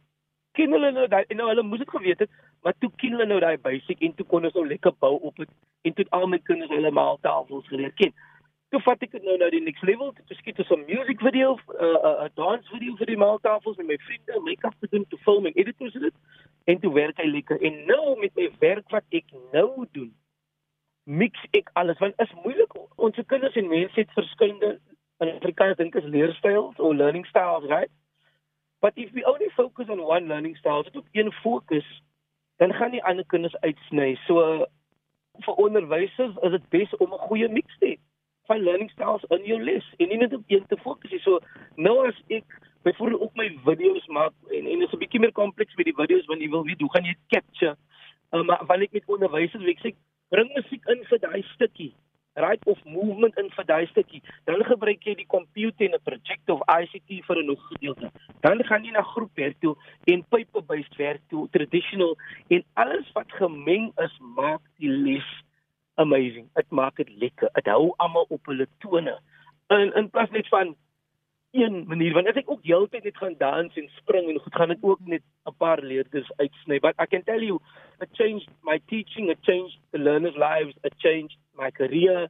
ken 0.52 0.72
hulle 0.72 0.92
nou 0.92 1.08
daai 1.08 1.24
nou 1.34 1.48
hulle 1.48 1.62
moes 1.62 1.78
dit 1.78 1.90
geweet 1.90 2.18
het, 2.18 2.30
maar 2.62 2.74
toe 2.78 2.90
ken 2.96 3.10
hulle 3.10 3.26
nou 3.26 3.40
daai 3.40 3.58
basic 3.58 4.00
en 4.00 4.14
toe 4.14 4.26
kon 4.26 4.44
ons 4.44 4.54
nou 4.54 4.66
lekker 4.68 4.94
bou 4.98 5.18
op 5.20 5.36
dit 5.36 5.50
en 5.82 5.92
toe 5.92 6.06
al 6.10 6.26
my 6.26 6.38
kinders 6.38 6.70
hulle 6.70 6.90
maaltafels 6.90 7.68
geleer 7.68 7.92
ken. 7.92 8.12
Toe 8.72 8.80
vat 8.80 9.02
ek 9.04 9.10
dit 9.12 9.24
nou 9.28 9.34
na 9.36 9.50
die 9.52 9.60
next 9.60 9.84
level, 9.84 10.14
toe 10.16 10.36
skiet 10.38 10.60
ons 10.62 10.70
'n 10.72 10.86
music 10.88 11.20
video, 11.20 11.56
'n 11.60 11.74
uh, 11.76 11.96
'n 12.02 12.24
uh, 12.24 12.28
dance 12.40 12.68
video 12.72 12.94
vir 12.96 13.06
die 13.06 13.20
maaltafels 13.20 13.76
met 13.76 13.86
my 13.86 13.96
vriende, 14.04 14.40
make-up 14.40 14.76
te 14.80 14.88
doen, 14.88 15.04
te 15.08 15.16
film 15.26 15.46
en 15.46 15.52
edit 15.60 15.80
ons 15.80 15.92
dit 15.92 16.14
en 16.64 16.78
toe 16.80 16.92
werk 16.92 17.18
hy 17.20 17.26
lekker. 17.28 17.60
En 17.60 17.74
nou 17.86 18.18
met 18.20 18.32
my 18.34 18.48
werk 18.60 18.88
wat 18.90 19.04
ek 19.10 19.26
nou 19.52 19.84
doen, 19.92 20.08
mix 21.04 21.36
ek 21.52 21.68
alles 21.72 21.98
want 21.98 22.16
is 22.24 22.32
moeilik 22.44 22.72
ons 22.96 23.18
kinders 23.26 23.58
en 23.60 23.68
mense 23.68 24.00
het 24.00 24.14
verskillende 24.16 24.80
in 25.20 25.28
Afrikaans 25.28 25.76
dink 25.76 25.94
is 25.94 26.08
leerstyles 26.08 26.80
of 26.80 26.96
learning 26.96 27.26
styles, 27.26 27.68
right? 27.68 27.90
But 28.80 28.96
if 28.96 29.12
we 29.12 29.24
only 29.24 29.50
focus 29.50 29.88
on 29.88 30.00
one 30.00 30.28
learning 30.28 30.56
style, 30.56 30.82
dit 30.82 30.96
op 30.96 31.06
een 31.12 31.32
fokus, 31.32 32.02
dan 32.56 32.72
gaan 32.72 32.96
die 32.96 33.04
ander 33.04 33.26
kinders 33.26 33.56
uitsny. 33.60 34.16
So 34.24 34.64
vir 35.44 35.54
onderwysers 35.54 36.40
is 36.40 36.56
dit 36.56 36.68
bes 36.68 36.96
om 36.96 37.12
'n 37.12 37.26
goeie 37.28 37.48
mix 37.48 37.68
te 37.78 37.86
hê 37.86 38.11
van 38.50 38.62
learning 38.66 38.90
styles 38.90 39.24
in 39.36 39.44
jou 39.44 39.58
les 39.62 39.88
en 39.98 40.08
nie 40.08 40.20
net 40.20 40.34
op 40.34 40.44
een 40.46 40.66
te 40.68 40.76
fokus 40.82 41.10
nie. 41.10 41.20
So 41.24 41.40
nou 41.76 41.96
as 42.08 42.18
ek 42.28 42.44
byvoorbeeld 42.82 43.20
op 43.20 43.36
my 43.38 43.48
video's 43.64 44.06
maak 44.06 44.34
en 44.50 44.66
en 44.66 44.78
dit 44.78 44.88
is 44.88 44.94
'n 44.94 45.02
bietjie 45.04 45.20
meer 45.20 45.32
kompleks 45.32 45.74
met 45.74 45.86
die 45.90 45.98
video's 46.00 46.26
want 46.26 46.40
jy 46.40 46.50
wil 46.50 46.64
weet 46.64 46.80
hoe 46.80 46.92
gaan 46.92 47.04
jy 47.04 47.16
capture? 47.28 47.76
Um, 48.32 48.46
maar 48.46 48.64
wanneer 48.66 48.88
ek 48.88 48.92
met 48.92 49.14
onderwysers 49.16 49.64
werk, 49.64 49.78
sê 49.78 49.88
ek 49.92 50.00
bring 50.30 50.50
musiek 50.54 50.88
in 50.88 51.04
vir 51.04 51.18
daai 51.18 51.42
stukkie 51.54 51.94
right 52.34 52.66
of 52.66 52.78
movement 52.84 53.36
in 53.36 53.50
vir 53.52 53.66
daai 53.68 53.86
stukkie. 53.90 54.22
Dan 54.48 54.64
gebruik 54.64 55.04
jy 55.04 55.14
die 55.18 55.28
computer 55.28 55.86
en 55.86 55.94
'n 55.94 56.04
project 56.04 56.48
of 56.48 56.62
ICT 56.68 57.20
vir 57.26 57.36
'n 57.36 57.46
nog 57.46 57.60
gedeelte. 57.68 58.10
Dan 58.40 58.64
gaan 58.64 58.84
jy 58.84 58.92
na 58.92 59.02
groepwerk 59.02 59.60
toe 59.60 59.76
en 60.04 60.24
paper-based 60.28 60.96
werk 60.96 61.20
toe, 61.28 61.48
traditional 61.50 62.16
en 62.48 62.64
alles 62.74 63.12
wat 63.12 63.32
gemeng 63.32 63.92
is 63.96 64.18
maak 64.20 64.62
die 64.78 64.88
les 64.88 65.41
amazing. 66.02 66.48
Dit 66.58 66.70
maak 66.70 66.96
dit 67.00 67.10
lekker. 67.22 67.50
Dit 67.56 67.70
hou 67.72 67.92
almal 68.02 68.26
op 68.28 68.50
hulle 68.50 68.68
tone. 68.84 69.18
In 69.72 69.92
in 69.98 70.10
plaas 70.10 70.30
net 70.30 70.48
van 70.52 70.74
een 71.52 71.84
manier 71.86 72.12
want 72.12 72.26
as 72.26 72.38
ek 72.40 72.50
ook 72.50 72.64
heeltyd 72.64 73.04
net 73.04 73.16
gaan 73.20 73.34
dans 73.38 73.74
en 73.76 73.88
spring 73.98 74.28
en 74.28 74.38
goed 74.40 74.54
gaan 74.56 74.70
dit 74.72 74.84
ook 74.88 75.00
net 75.04 75.22
'n 75.44 75.56
paar 75.56 75.80
leerders 75.82 76.30
uitsny 76.36 76.78
but 76.80 76.94
i 76.96 77.06
can 77.06 77.22
tell 77.22 77.42
you 77.44 77.60
it 78.00 78.08
changed 78.12 78.48
my 78.62 78.80
teaching 78.86 79.28
it 79.30 79.38
changed 79.40 79.78
the 79.90 79.98
learners 79.98 80.36
lives 80.36 80.74
it 80.82 80.94
changed 80.96 81.36
my 81.52 81.70
career 81.70 82.28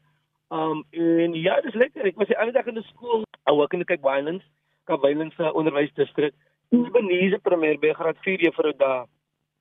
um 0.50 0.84
en 0.90 1.34
ja 1.34 1.60
dis 1.60 1.74
lekker 1.74 2.04
ek 2.04 2.16
was 2.16 2.26
die 2.26 2.38
ander 2.38 2.52
dag 2.52 2.66
in 2.66 2.74
die 2.74 2.88
skool 2.90 3.22
I 3.46 3.52
work 3.52 3.72
in 3.72 3.78
the 3.78 3.84
Cape 3.84 4.02
Winelands 4.02 4.44
Cape 4.84 5.06
Winelands 5.06 5.38
uh, 5.38 5.54
onderwysdistrik 5.54 6.34
Ebenezer 6.70 7.40
primêr 7.40 7.78
by 7.78 7.92
graad 7.92 8.18
4 8.26 8.40
juffrou 8.40 8.74
daar 8.76 9.06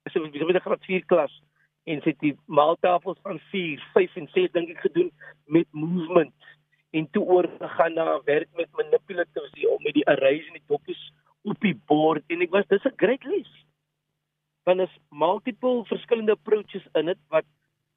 is 0.04 0.13
dit 0.13 0.36
is 0.36 0.41
'n 0.41 0.60
graad 0.60 0.86
4 0.86 1.06
klas 1.06 1.41
en 1.84 2.02
sit 2.02 2.20
die 2.20 2.36
maaltafels 2.46 3.20
van 3.26 3.39
4 3.52 3.82
5 3.94 4.15
en 4.22 4.28
6 4.34 4.52
dink 4.52 4.70
ek 4.70 4.86
gedoen 4.86 5.12
met 5.46 5.67
movement 5.72 6.34
en 6.91 7.08
toe 7.15 7.24
oorgegaan 7.24 7.94
na 7.94 8.20
werk 8.28 8.50
met 8.60 8.70
manipulatives 8.78 9.52
die 9.58 9.70
om 9.70 9.82
met 9.84 9.96
die 9.98 10.08
arrays 10.12 10.48
en 10.48 10.60
die 10.60 10.67
doppies 10.67 11.02
op 11.48 11.60
die 11.65 11.76
bord 11.89 12.24
en 12.34 12.44
ek 12.46 12.54
was 12.54 12.67
dis 12.67 12.86
'n 12.86 13.00
great 13.04 13.24
les. 13.24 13.50
Want 14.63 14.82
is 14.86 15.00
multiple 15.10 15.86
verskillende 15.86 16.38
approaches 16.38 16.86
in 16.94 17.06
dit 17.06 17.17
wat 17.30 17.46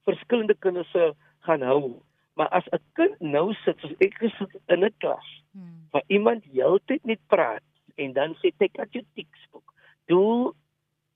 verskillende 0.05 0.55
kinders 0.59 0.91
se 0.91 1.13
gaan 1.45 1.61
hou. 1.61 2.01
Maar 2.35 2.49
as 2.49 2.67
'n 2.71 2.81
kind 2.93 3.19
nou 3.21 3.53
sit 3.53 3.79
soos 3.79 3.95
ek 3.99 4.17
gesit 4.17 4.55
in 4.67 4.83
'n 4.83 4.93
klas 4.97 5.27
hmm. 5.51 5.87
waar 5.91 6.03
iemand 6.07 6.43
heeltyd 6.43 7.03
net 7.05 7.19
praat 7.27 7.63
en 7.95 8.13
dan 8.13 8.35
sê 8.35 8.51
take 8.57 8.79
out 8.79 8.93
your 8.93 9.07
textbook. 9.15 9.73
Do 10.07 10.55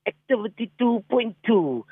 activity 0.04 0.70
2.2. 0.78 1.86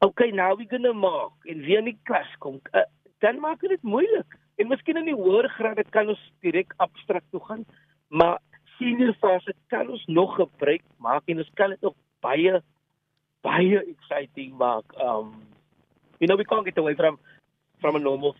Okay, 0.00 0.30
now 0.30 0.54
we're 0.54 0.68
going 0.68 0.84
to 0.84 0.94
mark 0.94 1.32
en 1.50 1.64
wie 1.66 1.76
in 1.76 1.88
die 1.90 1.98
klas 2.06 2.28
kom, 2.38 2.60
uh, 2.70 2.86
dan 3.18 3.40
maak 3.42 3.64
dit 3.66 3.82
moeilik. 3.82 4.36
En 4.62 4.68
miskien 4.70 5.00
in 5.00 5.08
die 5.10 5.16
hoër 5.18 5.48
grade 5.56 5.82
kan 5.90 6.12
ons 6.12 6.20
direk 6.46 6.70
abstrakt 6.78 7.26
toe 7.34 7.40
gaan, 7.48 7.64
maar 8.06 8.38
senior 8.76 9.10
fase 9.18 9.54
kan 9.74 9.90
ons 9.90 10.04
nog 10.06 10.36
gebruik 10.38 10.84
maak 11.02 11.26
en 11.26 11.42
ons 11.42 11.50
kan 11.58 11.74
dit 11.74 11.82
nog 11.82 11.96
baie 12.22 12.60
baie 13.42 13.80
exciting 13.82 14.54
maak. 14.60 14.94
Um 15.02 15.34
you 16.22 16.30
know 16.30 16.38
we 16.38 16.46
can't 16.46 16.64
get 16.64 16.78
away 16.78 16.94
from 16.94 17.18
from 17.80 17.96
a 17.96 17.98
normal 17.98 18.36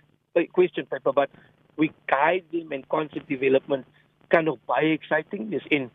question 0.54 0.86
paper 0.86 1.12
but 1.12 1.30
we 1.74 1.90
guide 2.06 2.46
them 2.54 2.72
in 2.72 2.86
concept 2.86 3.26
development 3.26 3.86
kan 4.30 4.44
nog 4.44 4.62
baie 4.70 4.94
exciting 4.94 5.50
is 5.52 5.66
in 5.74 5.90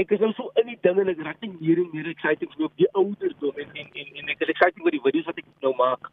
ek 0.00 0.14
is 0.16 0.22
nou 0.24 0.32
so 0.36 0.50
in 0.60 0.70
die 0.70 0.78
ding 0.84 1.00
en 1.02 1.10
ek 1.12 1.20
raak 1.26 1.42
net 1.44 1.58
meer 1.60 1.80
en 1.82 1.90
meer 1.92 2.08
excited 2.12 2.54
oor 2.58 2.70
die 2.80 2.88
ouderdom 2.92 3.58
en 3.64 3.74
en 3.82 3.90
en, 4.02 4.08
en 4.20 4.32
ek 4.32 4.44
is 4.46 4.52
excited 4.54 4.80
oor 4.84 4.94
die 4.94 5.02
video's 5.04 5.28
wat 5.28 5.42
ek 5.42 5.50
nou 5.64 5.74
maak 5.78 6.08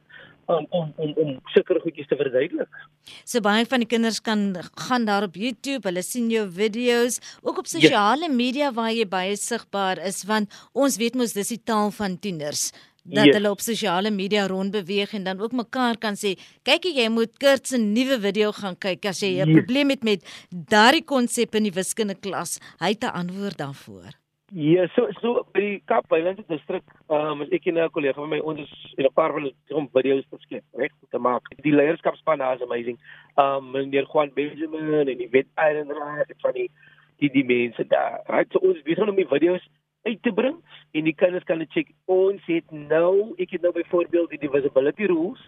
om 0.49 0.65
om 0.79 0.91
om 0.97 1.13
om 1.23 1.31
sekere 1.53 1.81
goedjies 1.83 2.09
te 2.09 2.17
verduidelik. 2.19 2.81
So 3.23 3.41
baie 3.45 3.67
van 3.69 3.85
die 3.85 3.89
kinders 3.89 4.19
kan 4.25 4.43
gaan 4.87 5.07
daar 5.07 5.27
op 5.29 5.37
YouTube, 5.39 5.85
hulle 5.87 6.03
sien 6.03 6.29
jou 6.33 6.45
video's, 6.51 7.19
ook 7.45 7.63
op 7.63 7.71
sosiale 7.71 8.27
yes. 8.27 8.35
media 8.35 8.71
waar 8.75 8.91
jy 8.91 9.07
baie 9.07 9.37
sigbaar 9.39 10.01
is 10.11 10.23
want 10.29 10.53
ons 10.73 10.99
weet 11.01 11.15
mos 11.19 11.37
dis 11.37 11.55
die 11.55 11.61
taal 11.63 11.93
van 11.95 12.17
tieners 12.19 12.69
dat 13.03 13.25
yes. 13.25 13.35
hulle 13.35 13.51
op 13.51 13.59
sosiale 13.59 14.11
media 14.11 14.47
rondbeweeg 14.47 15.13
en 15.13 15.23
dan 15.23 15.39
ook 15.39 15.51
mekaar 15.51 15.97
kan 15.97 16.15
sê 16.19 16.35
kyk 16.63 16.89
jy 16.93 17.09
moet 17.09 17.37
Kurt 17.37 17.67
se 17.67 17.77
nuwe 17.77 18.19
video 18.19 18.51
gaan 18.51 18.77
kyk 18.77 19.05
as 19.05 19.21
jy 19.21 19.31
'n 19.39 19.47
yes. 19.47 19.55
probleem 19.57 19.89
het 19.89 20.03
met 20.03 20.21
daardie 20.49 21.05
konsep 21.05 21.55
in 21.55 21.63
die 21.63 21.75
wiskunde 21.75 22.15
klas 22.15 22.59
hy 22.79 22.89
het 22.95 23.03
'n 23.03 23.15
antwoord 23.21 23.57
daarvoor. 23.57 24.19
Ja 24.51 24.87
so 24.95 25.05
so 25.21 25.45
by 25.53 25.61
die 25.61 25.81
Kaap 25.85 26.09
Highlands 26.09 26.41
distrik 26.49 26.83
um, 27.13 27.41
ek 27.53 27.67
en 27.69 27.77
'n 27.77 27.89
kollega 27.93 28.17
van 28.17 28.29
my 28.29 28.39
ons 28.39 28.69
het 28.97 29.05
'n 29.05 29.13
paar 29.13 29.31
van 29.31 29.43
die 29.43 29.53
video's 29.93 30.25
geskep 30.31 30.63
reg 30.73 30.91
te 31.11 31.17
maak. 31.17 31.43
Die 31.61 31.73
leierskapspan 31.73 32.39
daar 32.39 32.55
is 32.55 32.61
amazing. 32.61 32.97
Um 33.37 33.71
meneer 33.71 34.07
Juan 34.09 34.31
Benjamin 34.33 35.07
en 35.07 35.17
die 35.17 35.29
wet 35.29 35.45
Iron 35.55 35.91
Raad 35.91 36.33
van 36.41 36.53
die 36.53 36.71
die 37.19 37.29
die 37.29 37.45
mense 37.45 37.85
daar. 37.87 38.21
Right 38.27 38.51
so 38.51 38.59
ons 38.59 38.81
begin 38.81 39.09
om 39.09 39.15
die 39.15 39.27
video's 39.27 39.69
uit 40.07 40.21
te 40.23 40.33
bring 40.33 40.57
en 40.91 41.03
die 41.03 41.15
kinders 41.15 41.43
kan 41.43 41.61
dit 41.61 41.71
check. 41.71 41.89
Ons 42.05 42.45
het 42.45 42.71
nou, 42.71 43.33
ek 43.37 43.55
het 43.57 43.65
nou 43.65 43.73
byvoorbeeld 43.75 44.29
die 44.35 44.43
divisibility 44.45 45.09
rules 45.11 45.41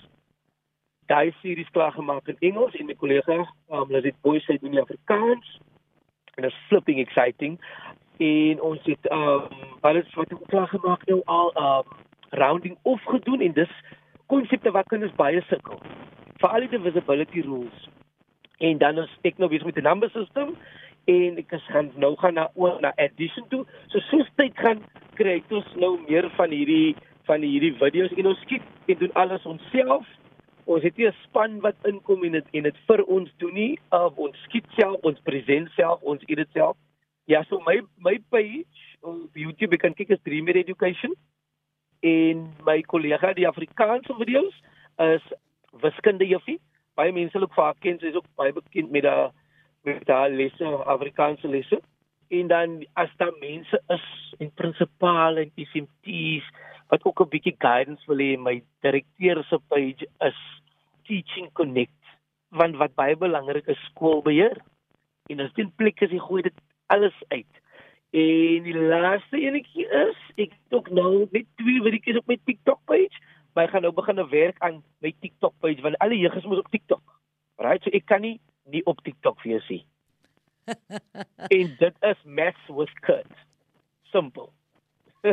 daai 1.11 1.33
series 1.41 1.69
klaar 1.75 1.91
gemaak 1.91 2.27
in 2.31 2.37
Engels 2.39 2.75
en 2.79 2.87
my 2.87 2.95
kollega, 2.95 3.41
um, 3.71 3.89
hulle 3.89 4.05
het 4.05 4.19
boys 4.23 4.47
uit 4.47 4.63
in 4.63 4.79
Afrikaans. 4.79 5.57
En 6.39 6.47
it's 6.47 6.59
flipping 6.69 7.01
exciting. 7.03 7.57
En 8.17 8.61
ons 8.61 8.85
het 8.87 9.09
um 9.11 9.49
alles 9.81 10.13
wat 10.15 10.31
ek 10.31 10.45
klaar 10.53 10.69
gemaak 10.71 11.03
nou 11.09 11.19
al 11.25 11.51
um 11.59 11.97
rounding 12.39 12.77
off 12.87 13.03
gedoen 13.11 13.41
en 13.43 13.57
dis 13.57 13.73
konsepte 14.31 14.71
wat 14.71 14.87
kinders 14.87 15.15
baie 15.19 15.41
sukkel. 15.49 15.81
Vir 16.39 16.53
al 16.53 16.63
die 16.63 16.71
divisibility 16.77 17.43
rules 17.43 17.89
En 18.61 18.77
dan 18.77 18.97
is 18.97 19.13
ek 19.25 19.39
nou 19.41 19.49
besig 19.49 19.65
met 19.65 19.77
die 19.79 19.85
number 19.85 20.09
system 20.13 20.53
en 21.11 21.37
ek 21.41 21.53
is 21.57 21.67
gaan 21.73 21.91
nou 22.01 22.13
gaan 22.21 22.37
na 22.39 22.47
oor 22.55 22.79
na 22.83 22.93
addition 23.01 23.47
toe. 23.51 23.63
So 23.91 24.03
soos 24.09 24.29
tyd 24.39 24.57
gaan 24.59 24.83
kry 25.19 25.39
ons 25.51 25.69
nou 25.81 25.97
meer 26.07 26.27
van 26.37 26.53
hierdie 26.55 26.95
van 27.27 27.43
hierdie 27.45 27.73
video's 27.79 28.13
en 28.17 28.31
ons 28.31 28.41
skiet 28.45 28.91
en 28.91 28.99
doen 29.01 29.15
alles 29.23 29.45
onsself. 29.49 30.07
Ons 30.65 30.83
het 30.85 30.97
nie 30.97 31.07
'n 31.07 31.17
span 31.23 31.59
wat 31.61 31.75
inkom 31.85 32.23
en 32.23 32.37
dit 32.37 32.47
en 32.53 32.63
dit 32.63 32.77
vir 32.87 33.03
ons 33.03 33.29
doen 33.37 33.53
nie. 33.53 33.79
Uh, 33.91 34.09
ons 34.15 34.37
skiet 34.45 34.65
self, 34.77 34.97
ons 35.03 35.19
present 35.23 35.69
self, 35.75 36.01
ons 36.01 36.23
edit 36.27 36.49
self. 36.53 36.77
Ja, 37.25 37.43
so 37.43 37.59
my 37.65 37.81
my 37.97 38.17
page 38.29 38.97
op 39.01 39.35
YouTube 39.35 39.77
kan 39.77 39.93
kyk 39.93 40.09
is 40.09 40.23
Dreamer 40.23 40.55
Education 40.55 41.13
en 42.01 42.49
my 42.65 42.81
kollega 42.81 43.33
die 43.33 43.47
Afrikaanse 43.47 44.13
video's 44.17 44.53
is 44.97 45.21
wiskunde 45.81 46.27
juffie. 46.27 46.59
Baie 46.95 47.11
mense 47.11 47.39
loop 47.39 47.53
haar 47.55 47.75
ken, 47.79 47.99
sy 47.99 48.09
is 48.11 48.15
ook 48.15 48.27
baie 48.35 48.53
bekend 48.53 48.91
met 48.91 49.05
haar 49.05 49.31
met 49.81 50.07
haar 50.07 50.29
lesse, 50.29 50.65
Afrikaanse 50.65 51.47
lesse. 51.47 51.81
En 52.27 52.47
dan 52.47 52.85
as 52.93 53.09
daar 53.17 53.33
mense 53.39 53.81
is 53.87 54.35
en 54.37 54.51
prinsipale 54.53 55.39
en 55.39 55.51
SMT's 55.55 56.49
wat 56.87 57.03
ook 57.03 57.21
'n 57.21 57.29
bietjie 57.29 57.55
guidance 57.57 58.05
wil 58.05 58.17
hê, 58.17 58.37
my 58.37 58.63
direkteur 58.79 59.43
se 59.43 59.59
page 59.67 60.07
is 60.19 60.39
Teaching 61.03 61.51
Connect. 61.51 62.03
Want 62.49 62.75
wat 62.75 62.95
baie 62.95 63.15
belangrik 63.17 63.65
is, 63.65 63.85
skoolbeheer. 63.89 64.57
En 65.29 65.39
as 65.39 65.53
dit 65.53 65.75
plek 65.75 66.01
is, 66.01 66.11
jy 66.11 66.19
gooi 66.19 66.41
dit 66.41 66.53
alles 66.85 67.23
uit. 67.27 67.53
En 68.11 68.63
die 68.63 68.75
laaste 68.75 69.39
enetjie 69.39 69.87
is, 69.87 70.17
ek 70.35 70.51
het 70.51 70.73
ook 70.75 70.89
nou 70.89 71.27
net 71.31 71.45
twee 71.55 71.81
video's 71.81 72.17
op 72.17 72.27
my 72.27 72.37
TikTok 72.43 72.79
page, 72.85 73.15
ek 73.55 73.69
gaan 73.69 73.81
nou 73.81 73.93
begin 73.93 74.19
werk 74.29 74.59
aan 74.59 74.83
my 74.99 75.13
TikTok 75.19 75.53
page 75.59 75.81
want 75.81 75.97
alle 75.97 76.17
jeug 76.17 76.35
is 76.35 76.45
mos 76.45 76.59
op 76.59 76.71
TikTok. 76.71 77.03
Right? 77.57 77.83
So 77.83 77.89
ek 77.95 78.05
kan 78.05 78.21
nie 78.21 78.39
nie 78.71 78.83
op 78.89 79.01
TikTok 79.05 79.39
vir 79.43 79.55
jou 79.55 79.61
sien. 79.67 79.85
en 81.57 81.75
dit 81.79 82.05
is 82.11 82.25
maths 82.25 82.69
with 82.69 82.93
Kurt. 83.05 83.45
Simple. 84.11 84.49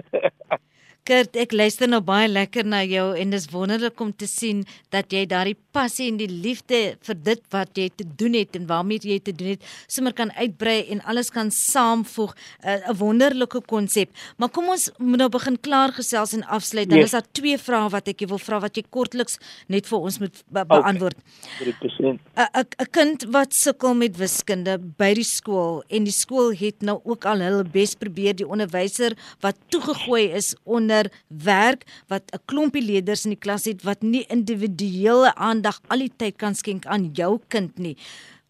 Kurt, 1.09 1.38
ek 1.40 1.55
luister 1.57 1.88
nou 1.88 2.03
baie 2.05 2.27
lekker 2.29 2.66
na 2.68 2.83
jou 2.85 3.07
en 3.16 3.31
dis 3.33 3.47
wonderlik 3.49 3.97
om 4.05 4.11
te 4.12 4.27
sien 4.29 4.59
dat 4.92 5.09
jy 5.14 5.23
daardie 5.31 5.57
passie 5.73 6.11
en 6.11 6.18
die 6.21 6.29
liefde 6.29 6.99
vir 7.07 7.16
dit 7.25 7.40
wat 7.55 7.79
jy 7.81 7.87
te 7.97 8.05
doen 8.21 8.35
het 8.37 8.59
en 8.59 8.66
waarmee 8.68 9.01
jy 9.09 9.16
te 9.25 9.33
doen 9.33 9.55
het, 9.55 9.64
sommer 9.88 10.12
kan 10.12 10.29
uitbrei 10.37 10.83
en 10.92 11.01
alles 11.09 11.33
kan 11.33 11.49
saamvoeg. 11.55 12.35
Eh, 12.61 12.75
'n 12.75 12.92
uh, 12.92 12.99
Wonderlike 12.99 13.62
konsep. 13.66 14.11
Maar 14.37 14.51
kom 14.51 14.68
ons 14.68 14.90
moet 14.99 15.18
nou 15.18 15.29
begin 15.29 15.57
klaar 15.61 15.92
gesels 15.92 16.33
en 16.33 16.44
afsluit. 16.44 16.88
Dan 16.90 16.99
yes. 16.99 17.07
is 17.07 17.16
daar 17.16 17.29
twee 17.33 17.59
vrae 17.59 17.88
wat 17.88 18.09
ek 18.09 18.27
wil 18.29 18.38
vra 18.38 18.61
wat 18.61 18.77
jy 18.77 18.85
kortliks 18.90 19.38
net 19.68 19.87
vir 19.87 19.99
ons 19.99 20.18
moet 20.18 20.44
be 20.53 20.64
beantwoord. 20.64 21.16
'n 22.37 22.66
'n 22.83 22.90
kind 22.90 23.25
wat 23.33 23.55
sukkel 23.55 23.94
met 23.94 24.16
wiskunde 24.16 24.79
by 24.99 25.14
die 25.14 25.25
skool 25.25 25.83
en 25.88 26.05
die 26.05 26.12
skool 26.12 26.53
het 26.53 26.83
nou 26.83 27.01
ook 27.05 27.25
al 27.25 27.40
hulle 27.40 27.64
bes 27.64 27.94
probeer 27.94 28.37
die 28.37 28.49
onderwyser 28.49 29.16
wat 29.40 29.57
toegegooi 29.68 30.33
is 30.33 30.55
onder 30.64 30.97
leer 30.98 31.11
werk 31.28 31.84
wat 32.08 32.30
'n 32.32 32.40
klompie 32.46 32.82
leerders 32.82 33.24
in 33.24 33.30
die 33.30 33.40
klas 33.40 33.64
het 33.64 33.84
wat 33.84 34.02
nie 34.02 34.26
individuele 34.28 35.34
aandag 35.34 35.80
al 35.88 35.98
die 35.98 36.12
tyd 36.16 36.37
kan 36.37 36.54
skenk 36.54 36.87
aan 36.87 37.12
jou 37.14 37.40
kind 37.48 37.78
nie. 37.78 37.96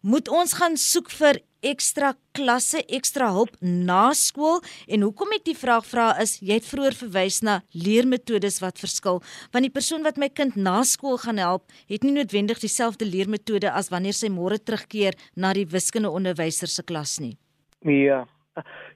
Moet 0.03 0.29
ons 0.29 0.53
gaan 0.53 0.77
soek 0.77 1.11
vir 1.11 1.41
ekstra 1.61 2.15
klasse, 2.33 2.85
ekstra 2.87 3.33
hulp 3.33 3.51
na 3.61 4.13
skool 4.15 4.61
en 4.87 5.03
hoekom 5.03 5.33
ek 5.35 5.45
die 5.45 5.57
vraag 5.57 5.85
vra 5.87 6.15
is 6.23 6.39
jy 6.41 6.55
het 6.55 6.65
vroeër 6.65 6.95
verwys 6.95 7.43
na 7.43 7.63
leermetodes 7.75 8.61
wat 8.61 8.79
verskil 8.79 9.21
want 9.53 9.63
die 9.63 9.75
persoon 9.75 10.05
wat 10.05 10.17
my 10.17 10.29
kind 10.29 10.55
na 10.57 10.85
skool 10.85 11.19
gaan 11.19 11.39
help 11.39 11.65
het 11.89 12.05
nie 12.05 12.13
noodwendig 12.13 12.61
dieselfde 12.61 13.05
leermetode 13.05 13.73
as 13.73 13.91
wanneer 13.91 14.15
sy 14.15 14.29
môre 14.29 14.59
terugkeer 14.59 15.15
na 15.35 15.53
die 15.53 15.67
wiskunde 15.67 16.11
onderwyser 16.11 16.69
se 16.69 16.83
klas 16.83 17.19
nie. 17.19 17.37
Ja. 17.83 18.25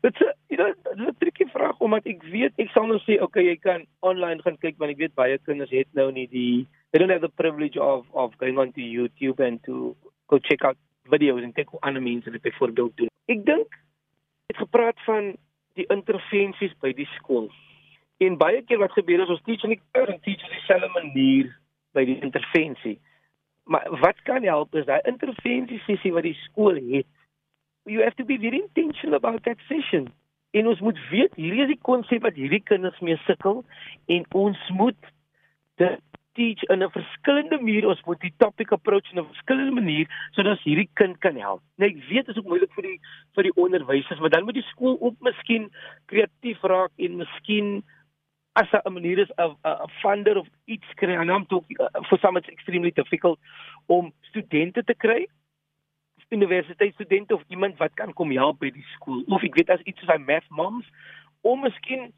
Dit 0.02 0.14
is 0.14 0.32
jy 0.52 0.56
know, 0.56 1.12
dit 1.18 1.31
vraag 1.52 1.78
omdat 1.84 2.06
ek 2.10 2.24
weet 2.32 2.58
ek 2.62 2.70
sal 2.74 2.88
nou 2.88 2.98
sê 3.04 3.18
okay 3.24 3.44
jy 3.46 3.56
kan 3.60 3.84
online 4.00 4.42
gaan 4.44 4.58
kyk 4.62 4.78
want 4.80 4.94
ek 4.94 5.02
weet 5.02 5.14
baie 5.18 5.38
kinders 5.46 5.72
het 5.74 5.88
nou 5.98 6.08
nie 6.14 6.26
die 6.32 6.64
they 6.90 7.00
don't 7.00 7.14
have 7.14 7.24
the 7.24 7.36
privilege 7.40 7.78
of 7.80 8.08
of 8.12 8.34
going 8.42 8.58
on 8.58 8.72
to 8.72 8.80
YouTube 8.80 9.42
and 9.44 9.62
to 9.68 9.94
go 10.32 10.38
check 10.38 10.64
out 10.64 10.78
videos 11.12 11.42
en 11.44 11.54
kyk 11.56 11.72
hoe 11.74 11.80
ander 11.88 12.02
mense 12.02 12.30
dit 12.30 12.42
byvoorbeeld 12.42 12.96
doen. 12.96 13.12
Ek 13.32 13.44
dink 13.46 13.78
het 14.52 14.58
gepraat 14.60 14.98
van 15.06 15.32
die 15.78 15.86
intervensies 15.92 16.74
by 16.84 16.92
die 16.96 17.08
skool. 17.16 17.48
En 18.22 18.36
baie 18.38 18.60
keer 18.68 18.78
wat 18.82 18.92
gebeur 18.94 19.24
is 19.24 19.32
ons 19.32 19.42
teach 19.48 19.64
nie 19.66 19.80
oor 19.98 20.12
en 20.12 20.20
teach 20.22 20.44
dieselfde 20.52 20.92
manier 20.94 21.50
by 21.96 22.04
die 22.08 22.20
intervensie. 22.20 22.98
Maar 23.64 23.88
wat 24.02 24.20
kan 24.28 24.44
help 24.46 24.74
is 24.78 24.86
daai 24.86 25.00
intervensie 25.08 25.80
sessie 25.86 26.12
wat 26.14 26.26
die 26.28 26.38
skool 26.46 26.78
het 26.92 27.08
you 27.84 28.02
have 28.02 28.16
to 28.16 28.24
be 28.24 28.36
very 28.36 28.62
intentional 28.62 29.16
about 29.16 29.44
that 29.44 29.56
session. 29.68 30.12
En 30.52 30.66
ons 30.66 30.80
moet 30.80 30.98
weet 31.10 31.34
hierdie 31.40 31.62
is 31.64 31.72
die 31.72 31.82
konsep 31.88 32.24
wat 32.26 32.36
hierdie 32.36 32.62
kinders 32.68 32.98
mee 33.00 33.16
sukkel 33.26 33.62
en 34.12 34.26
ons 34.36 34.64
moet 34.76 35.12
dit 35.80 36.00
teach 36.36 36.62
in 36.72 36.82
'n 36.82 36.90
verskillende 36.90 37.56
manier. 37.60 37.88
Ons 37.88 38.02
moet 38.04 38.20
die 38.20 38.34
topic 38.36 38.72
approach 38.72 39.10
in 39.12 39.18
'n 39.20 39.32
verskillende 39.32 39.72
manier 39.80 40.06
sodat 40.32 40.60
hierdie 40.60 40.88
kind 40.94 41.18
kan 41.18 41.36
help. 41.36 41.62
Nou 41.76 41.90
ek 41.90 42.04
weet 42.08 42.26
dit 42.26 42.36
is 42.36 42.38
ook 42.38 42.50
moeilik 42.52 42.72
vir 42.72 42.82
die 42.82 43.00
vir 43.34 43.42
die 43.42 43.56
onderwysers, 43.56 44.20
maar 44.20 44.30
dan 44.30 44.44
moet 44.44 44.54
die 44.54 44.70
skool 44.72 44.96
ook 45.00 45.16
miskien 45.20 45.70
kreatief 46.06 46.62
raak 46.62 46.92
en 46.96 47.16
miskien 47.16 47.82
as 48.52 48.68
'n 48.72 48.92
manier 48.92 49.18
is 49.18 49.32
'n 49.38 49.56
funder 50.02 50.36
of 50.36 50.48
iets 50.66 50.94
kry. 50.94 51.14
En 51.14 51.30
I'm 51.30 51.46
talking 51.46 51.76
for 52.08 52.18
some 52.18 52.38
it's 52.38 52.48
extremely 52.48 52.90
difficult 52.90 53.38
om 53.86 54.12
studente 54.20 54.84
te 54.84 54.94
kry 54.94 55.26
universiteitsstudente 56.32 57.34
of 57.34 57.42
iemand 57.48 57.78
wat 57.78 57.94
kan 57.94 58.12
kom 58.12 58.30
help 58.32 58.58
by 58.58 58.70
die 58.74 58.86
skool. 58.94 59.22
Of 59.28 59.44
ek 59.46 59.56
weet 59.58 59.70
as 59.70 59.84
iets 59.84 60.00
soos 60.00 60.12
hy 60.12 60.18
math 60.24 60.48
moms 60.50 60.88
om 61.46 61.64
miskien 61.66 62.10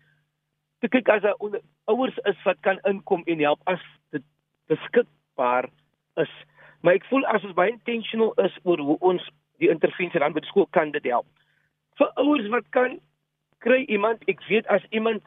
te 0.85 0.89
kyk 0.89 1.09
as 1.09 1.25
'n 1.25 1.61
ouers 1.91 2.19
is 2.31 2.41
wat 2.45 2.61
kan 2.61 2.79
inkom 2.91 3.23
en 3.27 3.41
help 3.41 3.61
as 3.67 3.81
dit 4.13 4.23
beskikbaar 4.69 5.69
is. 6.17 6.35
Maar 6.83 6.95
ek 6.95 7.09
voel 7.11 7.27
as 7.27 7.45
ons 7.45 7.57
baie 7.57 7.73
intentional 7.73 8.33
is 8.45 8.59
oor 8.63 8.79
hoe 8.79 8.99
ons 9.01 9.23
die 9.59 9.71
intervensie 9.71 10.21
dan 10.21 10.33
by 10.33 10.41
die 10.41 10.53
skool 10.53 10.69
kan 10.77 10.91
dit 10.91 11.05
help. 11.05 11.27
Vir 11.99 12.11
ouers 12.17 12.49
wat 12.49 12.69
kan 12.71 13.01
kry 13.59 13.85
iemand 13.89 14.23
ek 14.29 14.43
weet 14.49 14.67
as 14.67 14.85
iemand 14.91 15.23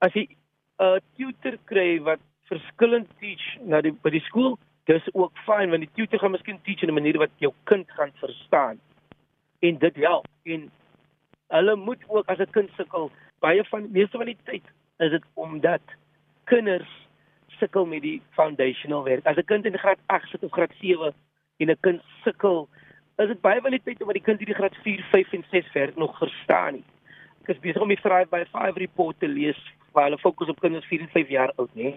as 0.00 0.12
jy 0.14 0.28
'n 0.78 1.00
tutor 1.16 1.58
kry 1.64 1.98
wat 2.00 2.20
verskillend 2.50 3.08
teach 3.20 3.58
na 3.60 3.80
die 3.80 3.92
by 3.92 4.10
die 4.10 4.24
skool 4.28 4.58
dis 4.84 5.08
ook 5.14 5.38
fyn 5.46 5.70
want 5.70 5.84
die 5.84 5.94
tutor 5.94 6.18
gaan 6.18 6.34
miskien 6.34 6.60
teach 6.62 6.82
in 6.82 6.90
'n 6.90 6.98
manier 7.00 7.18
wat 7.18 7.30
jou 7.36 7.52
kind 7.64 7.90
gaan 7.90 8.12
verstaan. 8.14 8.80
En 9.60 9.78
dit 9.78 9.96
help. 9.96 10.26
En 10.42 10.70
hulle 11.48 11.76
moet 11.76 12.02
ook 12.08 12.28
as 12.28 12.38
'n 12.38 12.50
kind 12.50 12.70
sukkel, 12.76 13.10
baie 13.38 13.64
van 13.64 13.90
meeste 13.90 14.16
van 14.16 14.26
die 14.26 14.38
tyd 14.44 14.64
is 14.98 15.10
dit 15.10 15.24
omdat 15.34 15.82
kinders 16.44 17.08
sukkel 17.46 17.86
met 17.86 18.02
die 18.02 18.22
foundational 18.30 19.04
werk. 19.04 19.26
As 19.26 19.36
'n 19.36 19.44
kind 19.44 19.64
in 19.64 19.78
graad 19.78 19.98
8 20.06 20.28
sit 20.28 20.42
of 20.42 20.52
graad 20.52 20.72
7 20.80 21.14
en 21.56 21.70
'n 21.70 21.80
kind 21.80 22.02
sukkel, 22.24 22.68
is 23.16 23.28
dit 23.28 23.40
baie 23.40 23.60
van 23.60 23.70
die 23.70 23.82
tyd 23.84 24.00
omdat 24.00 24.14
die 24.14 24.28
kind 24.28 24.38
hierdie 24.38 24.54
graad 24.54 24.76
4, 24.82 25.04
5 25.10 25.32
en 25.32 25.44
6 25.50 25.72
werk 25.72 25.96
nog 25.96 26.18
verstaan 26.18 26.72
nie. 26.72 26.84
Ek 27.42 27.48
is 27.48 27.60
besig 27.60 27.82
om 27.82 27.88
die 27.88 28.00
Thrive 28.00 28.30
by 28.30 28.44
5 28.50 28.76
report 28.76 29.18
te 29.20 29.28
lees 29.28 29.58
waar 29.92 30.08
hulle 30.08 30.18
fokus 30.18 30.48
op 30.48 30.60
kinders 30.60 30.86
4 30.86 31.00
en 31.00 31.12
5 31.14 31.28
jaar 31.28 31.52
oud, 31.56 31.72
nê. 31.78 31.94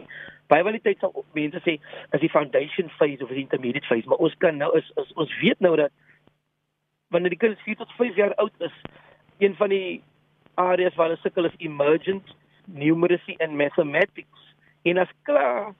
Baie 0.52 0.64
van 0.64 0.76
die 0.78 0.84
tyd 0.84 1.00
sal 1.00 1.26
mense 1.38 1.62
sê 1.66 1.78
as 2.16 2.22
die 2.22 2.32
foundation 2.32 2.90
phase 3.00 3.24
of 3.24 3.34
die 3.34 3.44
intermediate 3.44 3.88
phase, 3.88 4.08
maar 4.10 4.24
ons 4.24 4.36
kan 4.44 4.58
nou 4.62 4.72
is, 4.78 4.92
is 5.02 5.14
ons 5.16 5.32
weet 5.42 5.60
nou 5.60 5.76
dat 5.80 5.94
wanneer 7.14 7.36
die 7.36 7.42
kinders 7.42 7.64
4 7.68 7.80
tot 7.84 7.92
5 8.00 8.16
jaar 8.20 8.36
oud 8.42 8.68
is, 8.68 8.76
een 9.44 9.56
van 9.56 9.70
die 9.70 10.02
areas 10.56 10.96
waar 10.96 11.10
hulle 11.10 11.22
sukkel 11.22 11.48
is 11.50 11.60
emergent 11.64 12.36
numeracy 12.66 13.36
and 13.44 13.58
mathematics. 13.58 14.52
En 14.84 14.98
as 14.98 15.12
klaar 15.28 15.74